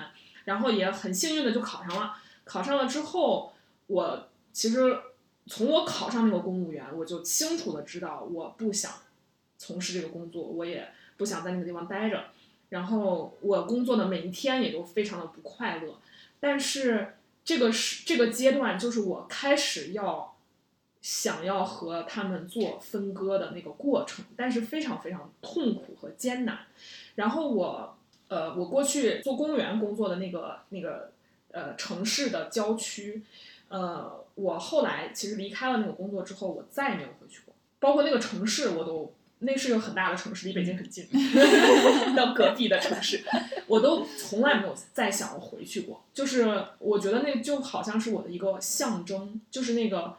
[0.46, 2.18] 然后也很幸运的就考上了。
[2.44, 3.54] 考上了之后，
[3.88, 4.98] 我其实
[5.48, 8.92] 从我考上那个公务员，我就清楚的知道我不想
[9.58, 12.26] 从事这个工作，我也不想在那个地方待着。
[12.70, 15.96] 然后我工作的每一天也都非常的不快乐，
[16.40, 20.36] 但是这个是这个阶段，就是我开始要
[21.02, 26.60] 想要和他们做分割的那个过程，但是非常非常痛苦和艰难。
[27.16, 31.12] 然后我呃，我过去做公务员工作的那个那个
[31.50, 33.24] 呃城市的郊区，
[33.70, 39.12] 呃，我后来其实离开了那个工作之后，我再也没有回去过，包括那个城市我都。
[39.40, 41.08] 那是个很大的城市，离北京很近，
[42.16, 43.24] 到隔壁的城市，
[43.68, 46.04] 我都从来没有再想要回去过。
[46.14, 50.18] 就是我觉得那就好像是我的一个象征，就是那个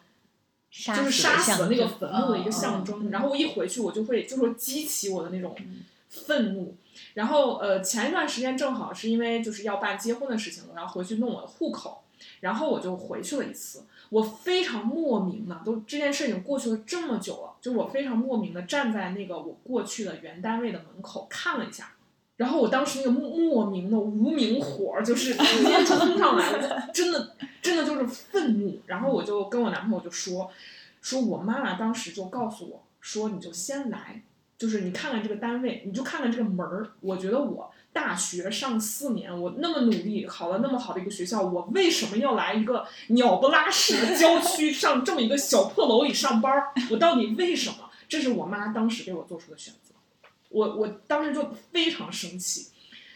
[0.71, 3.11] 就是杀死的那个坟墓的一个嗯象征。
[3.11, 6.77] 然后我一回去，我就会就是激起我的那种嗯愤怒。
[7.15, 12.03] 然后呃，前一段时间正好是因为就是要办结婚的事情，我要回去弄我的户口，
[12.41, 13.85] 然后我就回去了一次。
[14.11, 21.93] 我非常莫名的，都这件事已经过去了这么久了，就我非常莫名的站在那个我过去的原单位的门口看了一下，
[22.37, 28.81] 然后我当时那个莫莫名的无名火就是直接冲上来了， 真的真的就是愤怒。
[28.87, 30.51] 然后我就跟我男朋友就说，
[31.01, 34.23] 说我妈妈当时就告诉我说，你就先来，
[34.59, 36.89] 就是你看看这个单位，你就看看这个门儿。
[37.01, 46.53] 我觉得我大学上四年，我那么努力考了那么好的一个学校，我为什么要来一个鸟不拉屎的郊区上这么一个小破楼里上班？
[46.90, 47.90] 我到底为什么？
[48.09, 49.94] 这是我妈当时给我做出的选择。
[50.50, 52.68] 我我当时就非常生气，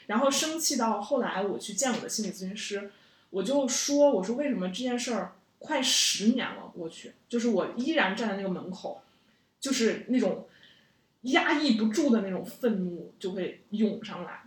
[0.06, 2.92] 然后生气到后来我去见我的心理咨询师，
[3.30, 9.02] 我就说我说为什么这件事儿快十年了过去，就是我依然站在那个门口，
[9.58, 10.46] 就是那种
[11.22, 14.43] 压抑不住的那种愤怒就会涌上来。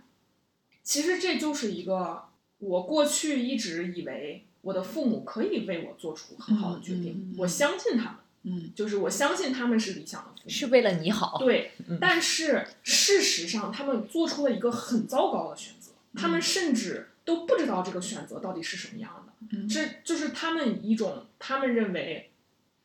[0.88, 2.22] 其实这就是一个
[2.60, 8.72] 我过去一直以为我的父母可以为我做出很好的决定，我相信他们，嗯。
[8.74, 11.36] 就是我相信他们是理想的父母，是为了你好。
[11.40, 19.32] 对嗯，但是事实上他们做出了一个很糟糕的选择，他们甚至都不知道这个选择到底是什么样的。
[19.50, 19.68] 嗯。
[19.68, 22.30] 这就是他们一种他们认为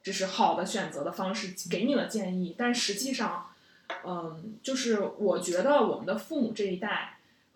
[0.02, 3.48] 这是好的选择的方式，给你了建议，但实际上，
[4.06, 7.12] 嗯，就是我觉得我们的父母这一代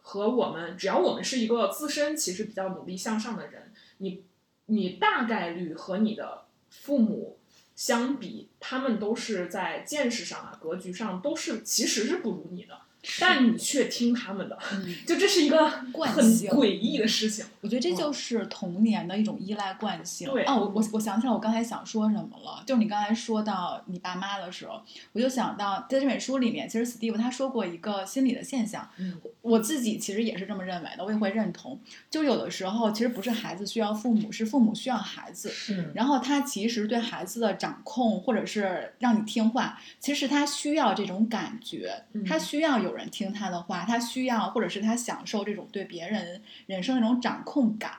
[0.08, 4.24] 和我们，只要我们是一个自身其实比较努力向上的人，你
[4.68, 7.40] 你大概率和你的父母
[7.76, 12.80] 相比，他们都是在见识上啊、格局上都是其实是不如你的，
[13.20, 17.46] 但你却听他们的，嗯 就这是一个惯很性诡异的事情。
[17.62, 20.30] 我觉得这就是童年的一种依赖惯性。
[20.30, 24.82] 对啊，我我我想起来我刚才想说什么了，就是你刚才说到你爸妈的时候，
[25.14, 31.80] 我就想到在这本书里面，其实 Steve 他说过一个心理的现象，嗯我自己其实也是这么认为的，我也会认同。
[32.12, 35.52] 就有的时候其实不是孩子需要父母，是父母需要孩子。
[35.70, 47.94] 嗯然后他其实对孩子的掌控，或者是让你听话，其实他需要这种感觉，嗯他需要有人听他的话，他需要或者是他享受这种对别人人生的那种掌控感。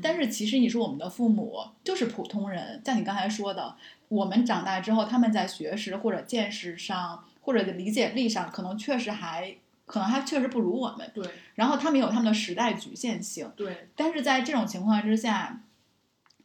[0.00, 3.76] 但是其实你说我们的父母就是普通人，像你刚才说的，
[4.08, 11.10] 我们长大之后，他们在学识或者见识上或者理解力上，可能确实还可能还确实不如我们。
[11.12, 15.60] 对然后他们有他们的时代局限性，对，但是在这种情况之下，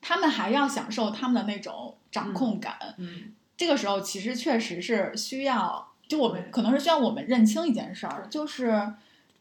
[0.02, 2.96] 他们还要享受他们的那种掌控感。
[2.98, 8.94] 嗯这个时候其实确实是需要，就我们可能是需要我们认清一件事儿，就是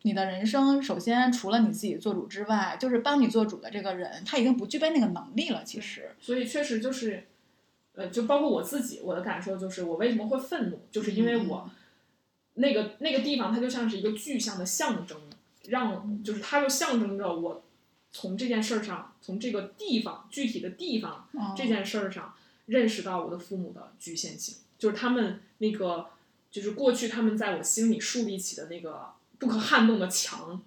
[0.02, 5.64] 你的人生首先除了你自己做主之外，就是帮你做主的这个人，他已经不具备那个能力了。
[5.64, 7.26] 其实，所以确实就是，
[7.94, 11.70] 呃，就包括我自己，我的感受就是，我为什么会愤怒，就是因为我
[12.54, 15.18] 那个那个地方，它就像是一个具象的象征，
[15.68, 17.64] 让就是它就象征着我
[18.12, 22.34] 从这件事儿上，从这个地方具体的地方嗯这件事儿上
[22.66, 26.06] 认识到我的父母的局限性，就是他们那个
[26.50, 30.62] 就是过去他们在我心里树立起的那个不可撼动的墙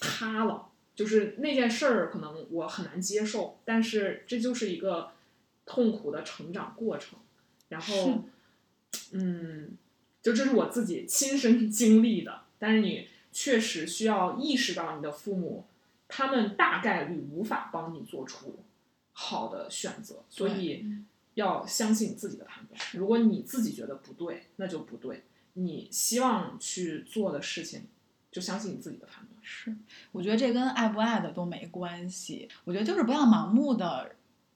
[0.00, 5.12] 塌了，就是那件事儿可能我很难接受，但是这就是一个
[5.66, 7.18] 痛苦的成长过程，
[7.68, 8.24] 然后
[9.12, 9.76] 嗯，
[10.22, 15.66] 就这是我自己亲身 经历的，但是你确实需要意识到你的父母。
[16.06, 18.60] 他们大概率无法帮你做出
[19.14, 20.84] 好的选择，所以
[21.34, 22.80] 要相信你自己的判断。
[22.92, 25.22] 如果你自己觉得不对，那就不对。
[25.54, 27.82] 你希望去做的事情，
[28.32, 29.40] 就相信你自己的判断。
[29.42, 29.76] 是，
[30.10, 32.48] 我觉得这跟爱不爱的都没关系。
[32.64, 34.10] 我觉得就是不要盲目的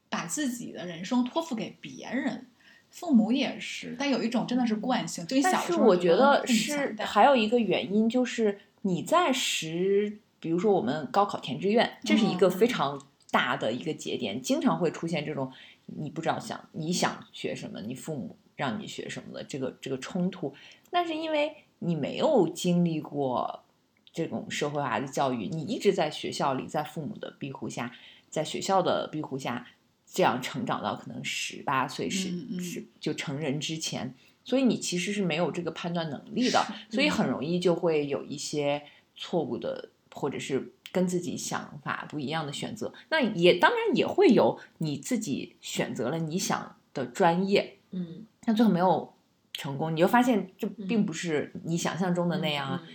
[0.09, 2.47] 把自己的人生托付给别人。
[2.91, 15.53] 父母也是，但有一种真的是惯性，就你小但是时候我觉得是还有一个原因，就是你在十，比如说我们高考填志愿，这是一个嗯非常大的一个节点，经常会出现这种
[15.97, 20.55] 你不知道想你想学什么，你父母让你学什么的这个这个冲突。
[20.91, 23.65] 那是因为你没有经历过
[24.13, 27.93] 这种社会化的教育，你一直在学校里，在父母的庇护下，
[28.29, 29.67] 在学校的庇护下，
[30.07, 37.11] 这样成长到可能十八岁是是就成人之前，所以你其实是没有这个判断能力的，所以嗯。
[37.11, 38.83] 很容易就会有一些
[39.15, 42.93] 错误的，或者是跟自己想法不一样的选择。
[43.11, 49.13] 那也当然也会有你自己选择了你想的专业，嗯，但最后没有
[49.53, 52.83] 成功，你就发现这并嗯不是你想象中的那样啊。
[52.87, 52.95] 嗯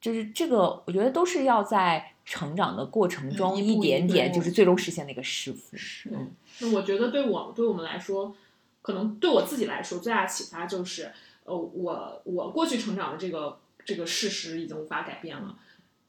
[0.00, 5.76] 就是这个，我觉得都是要在成长的过程中一点点，就是最终实现那个师傅。
[5.76, 8.34] 是嗯那我觉得对我对我们来说，
[8.80, 11.12] 可能对我自己来说最大的启发就是，
[11.44, 15.54] 呃，我我过去成长的这个这个事实已经无法改变了。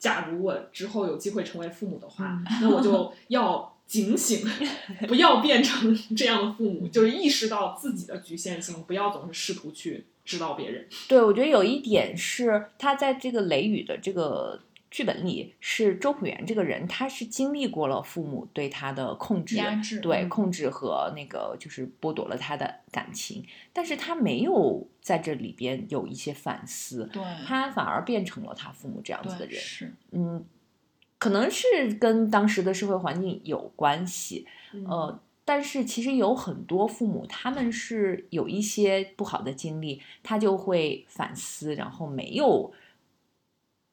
[0.02, 4.46] 假如我之后有机会成为父母的话，那我就要警醒，
[5.08, 10.88] 不要变成这样的父母，就是意识到自己的局限性，不要总是试图去指导别人。
[11.08, 14.60] 对，我觉得有一点是他在这个雷雨的这个
[14.92, 20.30] 剧本里，是周朴园这个人，他是经历过了父母对他的控制、压制对嗯。
[20.30, 29.56] 控制和那个就是剥夺了他的感情，但是他没有在这里边有一些反思，对他反而变成了他父母这样子的人。
[29.56, 29.94] 是。
[30.12, 30.46] 嗯，
[31.18, 31.66] 可能是
[31.98, 34.86] 跟当时的社会环境有关系，嗯。
[34.86, 42.72] 呃，但是其实有很多父母，他们是有一些不好的经历，他就会反思，然后没有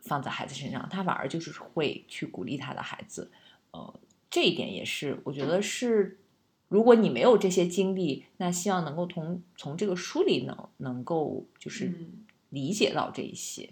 [0.08, 3.30] 放在孩子身上，他反而就是会去鼓励他的孩子。
[3.70, 4.00] 呃，
[4.30, 6.18] 这一点也是，我觉得是，
[6.68, 13.70] 如果你没有这些经历，那希望能够从从这个书里能能够就是嗯理解到这一些。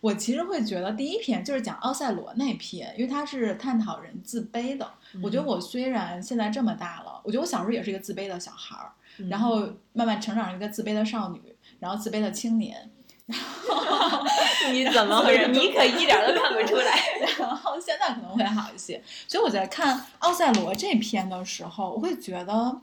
[0.00, 4.90] 我其实会觉得第一篇就是讲奥赛罗那篇，因为他是探讨人自卑的。
[5.22, 9.60] 我觉得我虽然现在这么大了，我觉得我小时候也是一个自卑的小孩儿，嗯然后
[9.92, 11.40] 慢慢成长成一个自卑的少女，
[11.78, 12.90] 然后自卑的青年，
[14.70, 15.48] 你怎么回事？
[15.48, 16.98] 你可一点都看不出来。
[17.38, 19.02] 然后现在可能会好一些。
[19.26, 22.80] 所以我在看奥赛罗这篇的时候，我会觉得，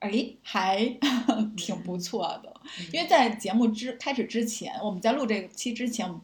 [0.00, 0.94] 哎，还
[1.56, 2.52] 挺不错的。
[2.92, 6.20] 因为在节目之开始之前，我们在录这期之前，我们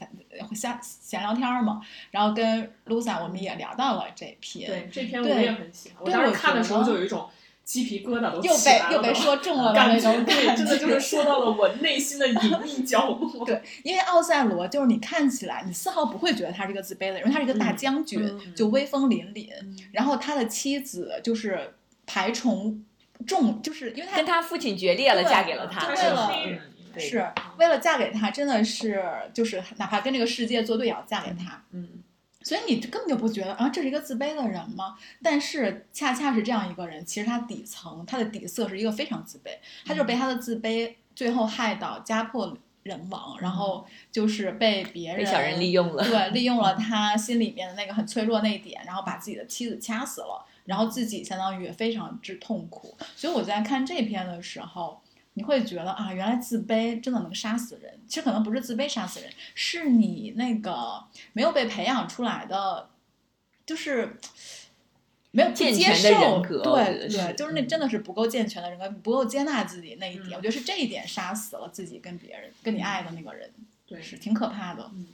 [0.54, 4.68] 闲闲聊天嘛，然后跟 Lusa 我们也聊到了这篇。
[4.68, 6.04] 对，这篇我也很喜欢。
[6.04, 7.26] 我当时看的时候就有一种。
[7.66, 13.28] 鸡皮疙瘩都又被又被说中了感觉，对，真的就是说到了我内心的隐秘角落。
[13.44, 19.48] 对，因为奥赛罗就是你看起来你丝毫不会觉得他是一个自卑的人，因为他是一个大将军，就威风凛凛。
[19.90, 21.74] 然后他的妻子就是
[22.06, 22.84] 排虫
[23.26, 26.60] 重，就是因为他跟他父亲决裂了，嫁给了他，为了
[27.00, 29.04] 是为了嫁给他，真的是
[29.34, 31.64] 就是哪怕跟这个世界作对，也要嫁给他。
[31.72, 31.88] 嗯。
[32.46, 34.96] 所以你根本就不觉得啊，这是一个自卑的人吗？
[35.20, 39.50] 但是恰恰是这样一个人，其实他底层他的底色是一个非常自卑，
[39.84, 52.96] 他就是被他的自卑最后害到家破人亡，然后就是被别人被小人利用了，对，利用了他心里面的那个很脆弱那一点，然后把自己的妻子掐死了，然后自己相当于也非常之痛苦。
[53.16, 55.00] 所以我在看这篇的时候。
[55.38, 58.00] 你会觉得啊，原来自卑真的能杀死人。
[58.08, 62.88] 其实可能不是自卑杀死人，是你那个没有被培养出来的，
[63.66, 64.16] 就是
[65.32, 66.62] 没有健全的人格。
[66.62, 70.30] 对对，就是那真的是不够健全的人格，不够接纳自己那一点。
[70.38, 73.50] 我觉得是这一点杀死了自己跟别人、跟你爱的那个人。
[73.86, 74.90] 对，是挺可怕的。
[74.94, 75.06] 嗯，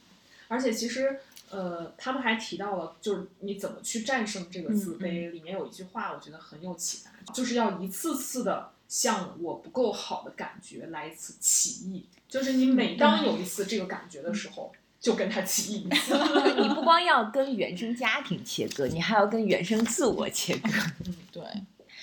[0.46, 1.18] 而且其实
[1.50, 5.32] 呃，他们还提到了，就是你怎么去战胜这个自卑。
[5.32, 8.70] 里面有一句话，我觉得很有启发，就是要一次次的。
[8.92, 14.70] 像我不够好的感觉来一次起义，就是你每当有一次这个感觉的时候，
[15.00, 15.88] 就跟他起义。
[16.60, 20.68] 你不光要跟原生家庭切割，你还要跟原生自我切割。
[21.06, 21.42] 嗯， 对。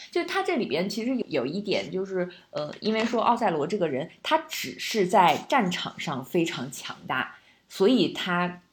[0.09, 7.37] 就他这里边其实有有一点，就是呃，因为说奥赛罗这个人，他只是在战场上非常强大，
[7.69, 8.63] 所以他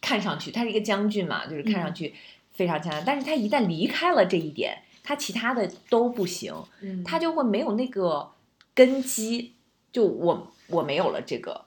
[0.00, 2.14] 看上去他是一个将军嘛，就是看上去
[2.54, 3.02] 非常强大。
[3.02, 4.78] 但是他一旦离开了这一点。
[5.04, 6.52] 他其他的都不行，
[7.04, 8.32] 他就会没有那个
[8.74, 9.52] 根基。
[9.92, 11.66] 就我我没有了这个，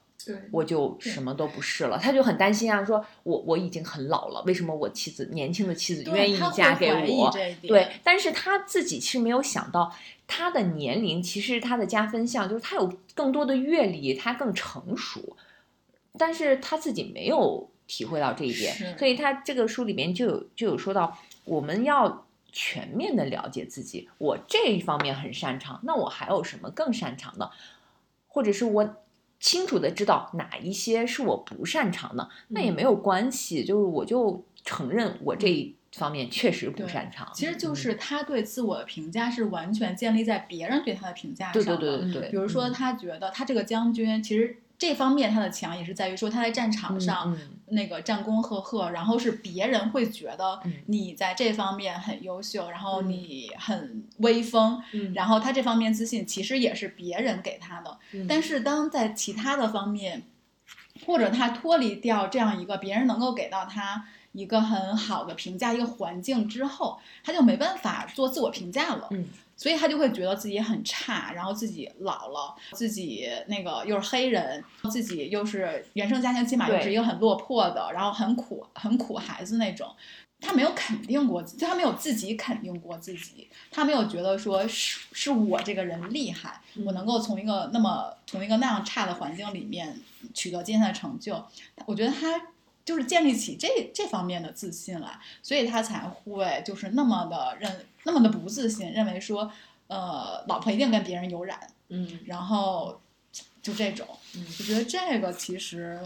[0.52, 1.98] 我就什么都不是了。
[1.98, 7.32] 他就很担心啊，说我我已经很老了，为什么我妻子年轻的妻子愿意嫁给我？
[7.62, 9.96] 对，但是他自己其实没有想到，
[10.28, 15.38] 他的年龄其实他的加分项就是他有更多的阅历，他更成熟，
[16.18, 22.27] 但是他自己没有体会到这一点，所以他这个书里面就有就有说到我们要。
[22.60, 27.52] 全面的了解自己，我这一方面很擅长，那我还有什么更擅长的？
[28.28, 28.96] 或者是我
[29.40, 37.30] 清楚的知道哪一些是我不擅长的，那也没有关系，就是我就承认我这一方面确实不擅长。
[37.32, 41.78] 其实就是他对自我的评价是完全建立在别人对他的评价上的。
[41.78, 42.32] 对对对对对。
[42.32, 44.58] 比如说，他觉得他这个将军其实。
[44.78, 47.36] 这方面他的强也是在于说他在战场上
[47.70, 54.82] 那个战功赫赫，然后是别人会觉得你在这方面很优秀，然后你很威风，
[55.16, 57.98] 然后他这方面自信其实也是别人给他的。
[58.28, 60.24] 但是当在其他的方面，
[61.06, 69.10] 或者他脱离掉这样一个别人能够给到他一个很好的评价一个环境之后，他就没办法做自我评价了。
[69.60, 79.90] 所以他就会觉得自己很差，然后自己老了，自己那个又是黑人，自己又是原生家庭起码又是一个很落魄的，然后很苦很苦孩子那种。
[80.40, 90.00] 他没有肯定过自己，他没有自己肯定过自己，他没有觉得说是是我这个人厉害，我能够从一个那么从一个那样差的环境里面
[90.36, 91.44] 取得今天的成就。
[91.88, 92.40] 我觉得他
[92.88, 97.86] 就是建立起这这方面的自信来，所以他才会就是那么的认。
[98.04, 99.52] 那么的不自信，认为说，
[99.88, 101.60] 呃，老婆一定跟别人有染，
[101.90, 103.02] 嗯，然后
[103.62, 106.00] 就这种，嗯我觉得这个其实，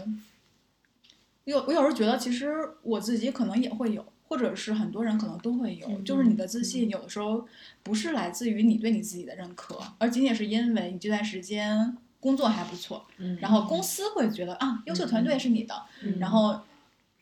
[1.44, 2.52] 有我有时候觉得，其实
[2.82, 7.46] 我自己可能也会有，或者是很多人可能都会有，就是你的自信有的时候
[7.84, 15.84] 不是来自于你对你自己的认可，而仅仅是因为你这段时间工作还不错，嗯，然后公司会觉得啊，优秀团队是你的，
[16.18, 16.60] 然后。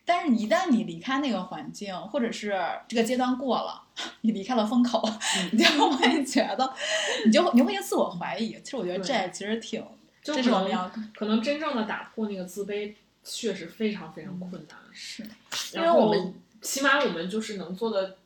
[0.04, 3.82] 但是，一旦你离开那个环境，或者是这个阶段过了，
[4.22, 5.02] 你离开了风口，
[5.52, 6.74] 你就会觉得，
[7.26, 8.58] 你就你会自我怀疑。
[8.62, 9.84] 其实我觉得这其实挺，
[10.22, 12.94] 就可能可能真正的打破那个自卑，
[13.24, 14.78] 确实非常非常困难。
[14.92, 15.24] 是，
[15.74, 18.16] 因为我们起码我们就是能做的，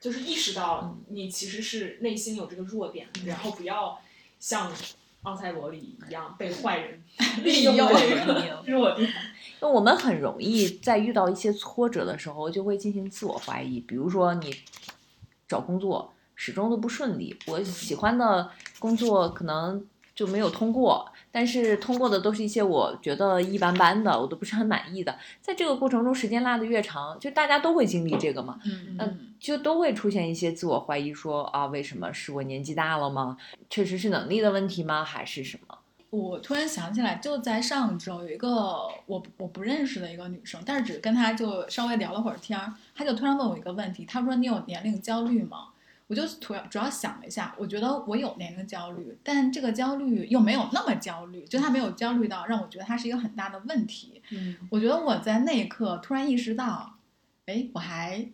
[0.00, 4.00] 就是意识到你其实是内心有这个弱点，然后不要
[4.38, 4.70] 像。
[5.22, 7.02] 奥赛罗里一样被坏人
[7.42, 9.12] 利用弱点，
[9.60, 13.80] 那我们很容易在遇到一些挫折的时候，就会进行自我怀疑。
[13.80, 14.54] 比如说，你
[15.48, 19.84] 找工作始终都不顺利，我喜欢的工作可能
[20.14, 25.18] 就没有通过，但是通过的都是一些我觉得一般般的，我都不是很满意的。
[25.40, 33.36] 在这个过程中，时间拉得越长，就大家都会经历这个嘛，嗯嗯，就都会出现一些自我怀疑说，啊，为什么是我年纪大了吗？
[33.70, 35.04] 确实是能力的问题吗？
[35.04, 35.78] 还是什么？
[36.16, 45.68] 我突然想起来，就在上周有一个我我不认识的一个女生，但是只跟她就稍微聊了会儿天儿，她就突然问我一个问题，她说：“你有年龄焦虑吗？”
[46.08, 54.22] 我就突然主要想了一下，我觉得我有年龄焦虑，但这个焦虑又没有那么焦虑，就她没有焦虑到让我觉得她是一个很大的问题。
[54.30, 56.94] 嗯，我觉得我在那一刻突然意识到，
[57.46, 58.24] 哎，我还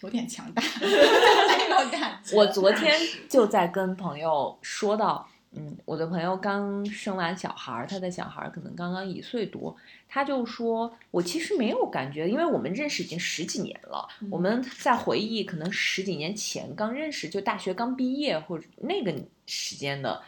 [0.00, 2.36] 有点强大 那种感觉。
[2.36, 2.94] 我昨天
[3.26, 5.26] 就在跟朋友说到，
[5.56, 9.74] 嗯，我的朋友刚生完小孩儿，他的小孩儿可能刚刚一岁多，
[10.08, 19.14] 他就说，我其实没有感觉，因为我们认识已经十几年了，我们在回忆可能十几年前刚认识，就大学刚毕业或者那个
[19.46, 20.20] 时间的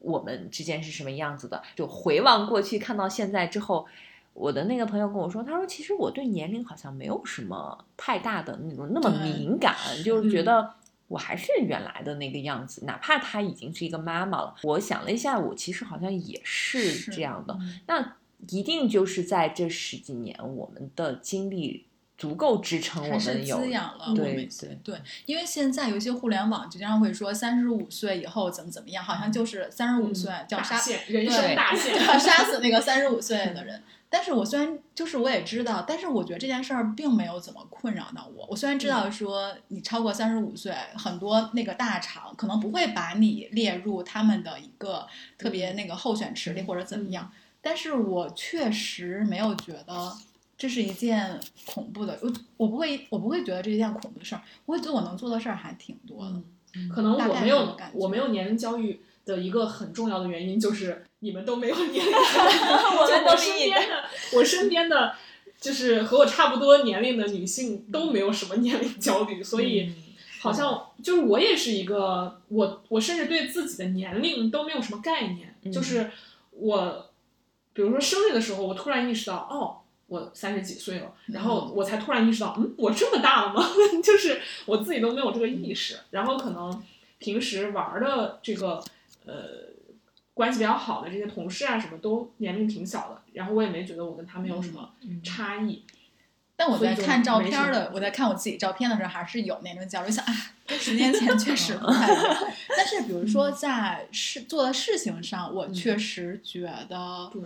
[0.00, 3.86] 我们之间是什么样子的，就回望过去，看到现在之后。
[4.32, 9.74] 我的那个朋友跟我说，他说其实我对年龄好像没有什么太大的那种那么敏感，
[10.04, 10.74] 就是觉嗯得
[11.10, 14.54] 我还是原来的那个样子，哪怕她已经是一个妈妈了。
[14.62, 17.52] 我想了一下，我其实好像也是是这样的。
[17.60, 18.16] 嗯那
[18.48, 21.84] 一定就是在这十几年，我们的经历
[22.20, 31.98] 足够支撑我们有滋养了我对们对对，因为现在有一些互联网就经常会说三十五岁以后怎么怎么样，好像就是三十五岁叫杀限，人生大限。
[32.20, 33.82] 杀死那个三十五岁的人。
[34.10, 38.46] 但是我虽然就是我也知道，但是我觉得这件事儿并没有怎么困扰到我。
[38.50, 45.06] 我虽然知道说你超过三十五岁，很多那个大厂可能不会把你列入他们的一个
[45.38, 50.12] 特别那个候选池里或者怎么样，但是我确实没有觉得
[50.60, 56.34] 这是一件恐怖的，我我不会我不会觉得这是一件恐怖的事儿，我会觉得我能做的事儿还挺多的。
[56.94, 62.58] 可能我没有感我没有年龄焦虑的一个很重要的原因就是你们都没有年龄焦虑，
[63.00, 64.04] 我就们都我身边的
[64.34, 65.14] 我身边的
[65.58, 69.94] 就是和我差不多年龄的女性都没有什么年龄焦虑，所以嗯
[70.42, 76.10] 好像就是我也是一个我我甚至对自己的年龄都没有什么概念，嗯就是
[76.50, 77.10] 我
[77.72, 79.79] 比如说生日的时候，我突然意识到哦。
[80.10, 83.64] 我三十几岁了，然后我才突然意识到，嗯，我这么大了吗？
[84.02, 85.96] 就是我自己都没有这个意识。
[86.10, 86.82] 然后可能
[87.18, 88.82] 平时玩的这个
[89.24, 89.70] 呃
[90.34, 94.90] 关系比较好的这些同事啊，什么都年龄挺小的，然后我也没觉得我跟他们有什么
[95.22, 95.84] 差异。
[96.56, 100.34] 但我在看照片儿的，我在看我自己照片的时候，还是有那种焦虑，想啊，
[100.66, 102.36] 跟十年前确实不太一样。
[102.76, 107.40] 但是比如说在事做的事情上，我确实觉得对，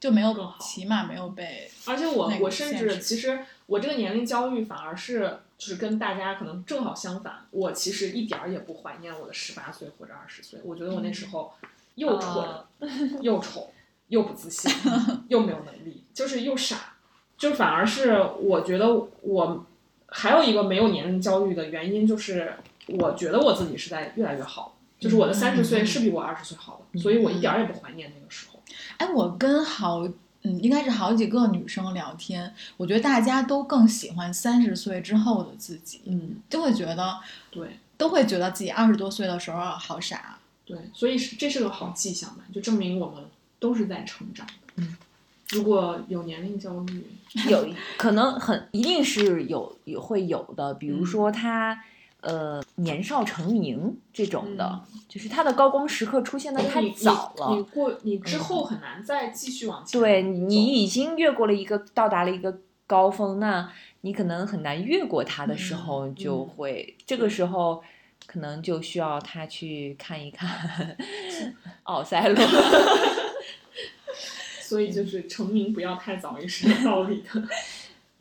[0.00, 11.52] 就没有更好，起码没有被而且我我甚至其实我这个年龄焦虑反而是就是跟大家可能正好相反，我其实一点儿也不怀念我的十八岁或者二十岁，我觉得我那时候
[11.96, 12.46] 又蠢、
[13.20, 13.70] 又丑
[14.06, 14.70] 又不自信
[15.28, 16.94] 又没有能力，就是又傻，
[17.36, 18.88] 就反而是我觉得
[19.22, 19.66] 我
[20.06, 22.54] 还有一个没有年龄焦虑的原因，就是
[22.86, 24.77] 我觉得我自己是在越来越好。
[24.98, 28.60] 就是我的三十岁是比我二十岁好的，所以我一点儿也不怀念那个时候。
[28.96, 30.00] 哎，我跟好，
[30.42, 37.18] 嗯，应该是好几个女生聊天，我觉得大家都更喜欢三十岁之后的自己，嗯，就会觉得
[37.50, 40.38] 对都会觉得自己二十多岁的时候好傻。
[40.64, 43.24] 对，所以是这是个好迹象吧，就证明我们
[43.60, 44.52] 都是在成长的。
[44.76, 44.96] 嗯，
[45.50, 47.06] 如果有年龄焦虑，
[47.48, 51.84] 有可能很一定是有有会有的，比如说他。
[52.20, 57.56] 呃，年少成名这种的，就是他的高光时刻出现的太早了。
[57.56, 60.00] 你过你之后很难再继续往前。
[60.00, 62.58] 对你已经越过了一个到达了一个
[62.88, 67.80] 高峰，那你可能很难越过他的时候，就会、这个时候
[68.26, 70.96] 可能就需要他去看一看
[71.84, 72.36] 奥赛罗。
[74.60, 77.42] 所以就是成名不要太早也是有道理的。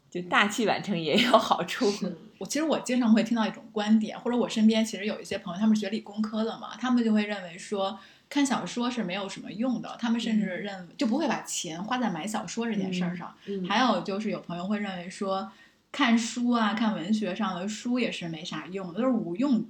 [0.09, 1.91] 就大器晚成也有好处。
[2.39, 13.33] 我其实我经常会听到一种观点，或者我身边其实有一些朋友，他们是学理工科的嘛，他们就会认为说看小说是没有什么用的，他们甚至认就不会把钱花在买小说这件事儿上。
[13.45, 15.51] 嗯，还有就是有朋友会认为说
[15.91, 19.65] 看书啊，看文学上的书也是没啥用的，都是无用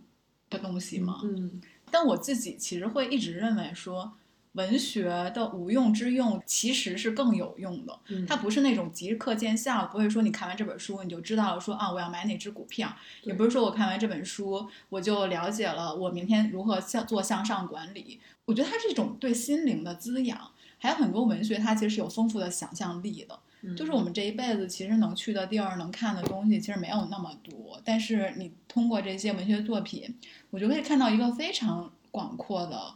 [0.49, 1.21] 的东西嘛。
[1.23, 4.13] 嗯，但我自己其实会一直认为说。
[4.57, 5.03] 文学
[5.33, 12.91] 的无用之用其实是更有用的，嗯它不是那种即刻见效，不会说你看完这本书你就知道了说啊我要买哪只股票，
[13.23, 18.19] 也不是说我看完这本书我就了解了我明天如何向做向上管理。
[18.45, 23.39] 我觉得它是一种对心灵的滋养，还有很多文学它其实是有丰富的想象力的。
[23.61, 30.15] 嗯就是我们这一辈子其实能去的地儿、能看的东西其实没有那么多，但是你通过这些文学作品，
[30.51, 32.93] 我就可以看到一个非常广阔的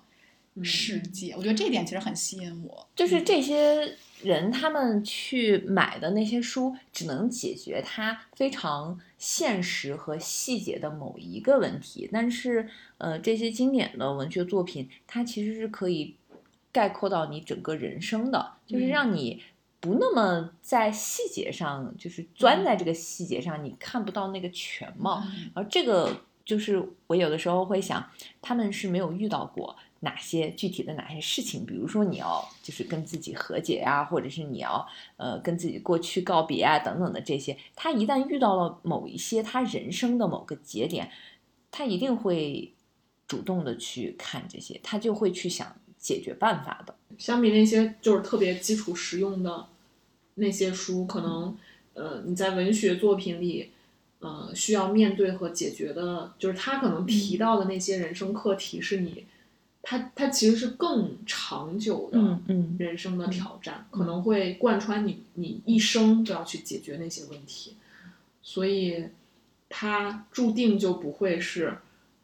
[0.64, 1.34] 世界。
[1.36, 2.88] 我觉得这一点其实很吸引我。
[2.96, 16.16] 就是这些人他们去买的那些书，只能解决他非常现实和细节的某一个问题，但是呃，这些经典的文学作品，它其实是可以
[16.72, 19.42] 概括到你整个人生的，就是让你。
[19.84, 25.24] 不那么在细节上，就是钻在这个细节上，你看不到那个全貌。
[25.56, 28.08] 而这个就是我有的时候会想，
[28.44, 34.88] 他们是没有遇到过哪些具体的哪些事情，比如说你要就是跟自己和解呀，或者是你要
[35.18, 37.58] 呃跟自己过去告别啊等等的这些。
[37.76, 41.10] 他一旦遇到了某一些他人生的某个节点，
[41.72, 42.72] 他一定会
[43.28, 46.94] 主动的去看这些，他就会去想解决办法的。
[47.18, 49.68] 相比那些就是特别基础实用的。
[50.36, 51.56] 那些书可能，
[51.94, 53.70] 呃，你在文学作品里，
[54.20, 59.26] 呃，需要面对和解决的，就是他可能提到的那些人生课题，是你，
[59.84, 62.40] 他他其实是更长久的
[62.78, 67.76] 人生的挑战，可能会贯穿你你一生都要去解决那些问题，
[68.44, 69.06] 所以，
[69.70, 71.78] 它注定就不会是，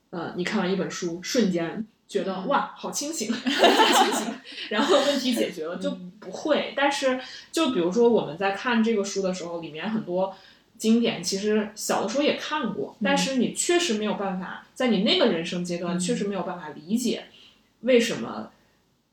[0.09, 1.85] 呃，你看完一本书瞬间。
[2.09, 4.33] 觉得哇，好清醒，清醒，
[4.71, 5.91] 然后问题解决了就
[6.21, 6.73] 不会。
[6.73, 7.19] 但是，
[7.51, 10.33] 就比如说我们在看这个书的时候，里面很多
[10.77, 17.25] 经典，其实小的时候也看过，但是你确实没有办法在你那个人生阶段，确实没有办法理解
[17.81, 18.51] 为什么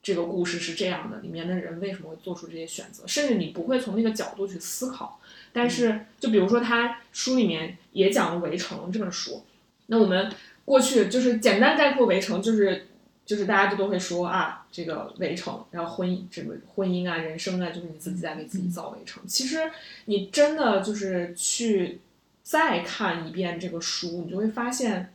[0.02, 5.20] 这个故事是这样的，里面的人为什么会做出这些选择，甚至你不会从那个角度去思考。
[5.52, 9.44] 但是，就比如说他书里面也讲了《围城》这本书，
[9.86, 10.32] 那我们。
[10.66, 12.86] 过去就是简单概括围城，就是
[13.26, 19.22] 就是大家就都会说啊，这个围城，然后婚姻这个婚姻啊，人生啊，就是你自己在给自己造围城。
[19.26, 19.70] 其实
[20.06, 22.00] 你真的就是去
[22.42, 25.12] 再看一遍这个书，你就会发现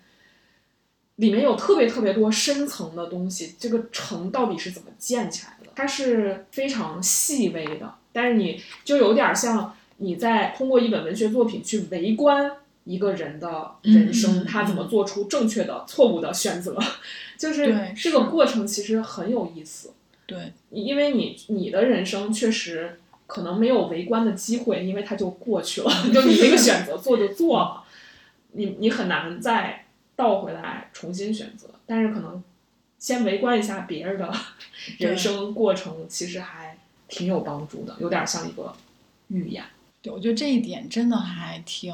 [1.20, 3.56] 里面有特别特别多深层的东西。
[3.58, 5.72] 这个城到底是怎么建起来的？
[5.76, 12.52] 它是非常细微的，但是你就有点像你在通过一本文学作品去围观。
[12.86, 16.76] 一个人的人生，他怎么做出正确的、错误的选择，
[17.38, 19.92] 就是这个过程其实很有意思。
[20.26, 27.84] 对，因为你你的人生确实可能没有围观的机会，因为它就过去了， 就你那个选择做就做了，
[28.54, 29.86] 你你很难再
[30.20, 31.70] 倒回来重新选择。
[31.86, 32.44] 但是可能
[32.98, 34.30] 先围观一下别人的
[34.98, 38.76] 人生过程，其实还挺有帮助的，有点像一个
[39.30, 39.64] 预言。
[40.02, 41.90] 对，我觉得这一点真的还挺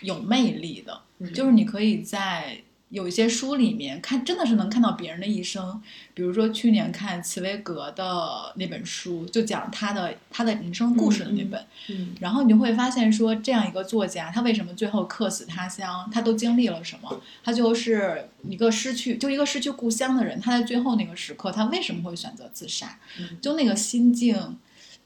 [0.00, 1.00] 有魅力的，
[1.32, 2.60] 就是你可以在
[2.90, 5.82] 有一些书里面看，真的是能看到别人的一生。
[6.14, 16.10] 比如说去年看茨威格的那本书，就讲他的他的人生故事的那本，嗯然后你就会发现说，这样一个作家，他为什么最后客死他乡？
[16.12, 17.20] 他都经历了什么？
[17.44, 22.98] 他就是一个失去，就一个失去故乡的人，他在最后那个时刻，他为什么会选择自杀？
[23.40, 24.56] 就那个心境。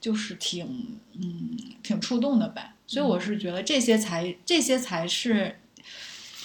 [0.03, 5.55] 就是挺嗯挺触动的吧，所以我是觉得这些才这些才是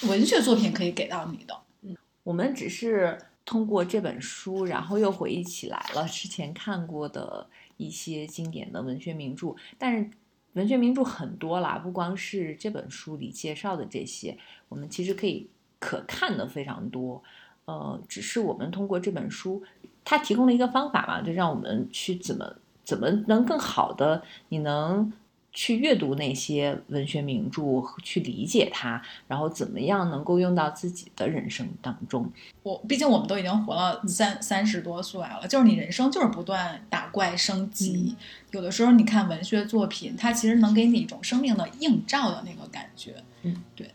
[0.07, 1.57] 文学作品可以给到你的。
[1.81, 7.47] 嗯，我们只是通过这本书，然后又回忆起来了之前看过的
[7.77, 10.09] 一些经典的文学名著，但是
[10.53, 14.37] 文学名著很多啦，不光是这本书里介绍的这些，
[14.69, 17.21] 我们其实可以可看的非常多。
[17.65, 19.63] 呃，只是我们通过这本书，
[20.03, 22.55] 它提供了一个方法嘛，就让我们去怎么。
[22.81, 24.23] 怎么能更好的？
[24.47, 25.13] 你能
[25.59, 27.61] 去阅读那些文学名著，
[28.01, 32.31] 去理解它，然后怎么样能够用到自己的人生当中？
[32.63, 38.15] 我毕竟我们都已经活了三三十多岁了，就是你人生就是不断打怪升级。
[38.51, 43.15] 有的时候你看文学作品，它其实能给你一种生命的映照的那个感觉。
[43.41, 43.91] 嗯，对。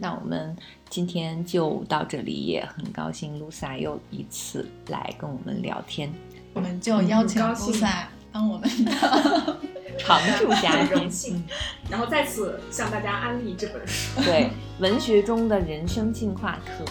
[0.00, 0.56] 那我们
[0.88, 6.12] 今天就到这里，也很高兴露萨又一次来跟我们聊天。
[6.52, 9.58] 我们就邀请露萨当我们的
[9.98, 11.42] 常驻嘉宾，荣幸。
[11.90, 16.84] 然后再次向大家安利这本书，对 文学中的人生进化课，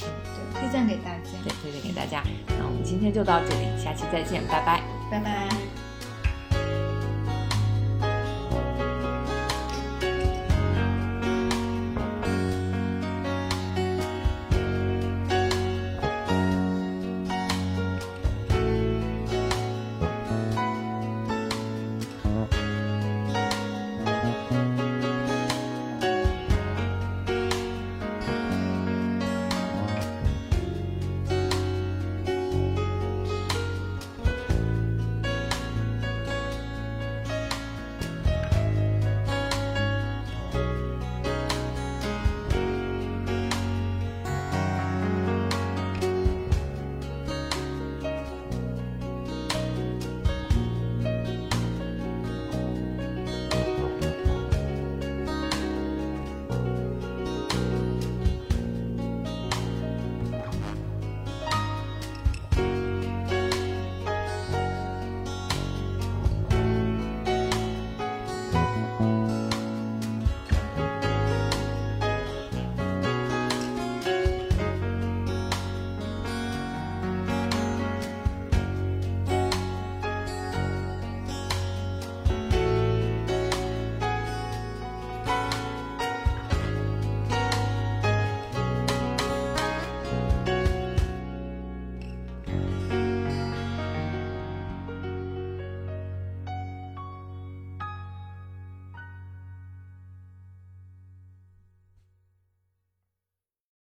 [0.00, 2.22] 对，推荐给大家，对，推荐给大家。
[2.58, 5.83] 那我们今天就到这里，下期再见，拜拜，拜拜。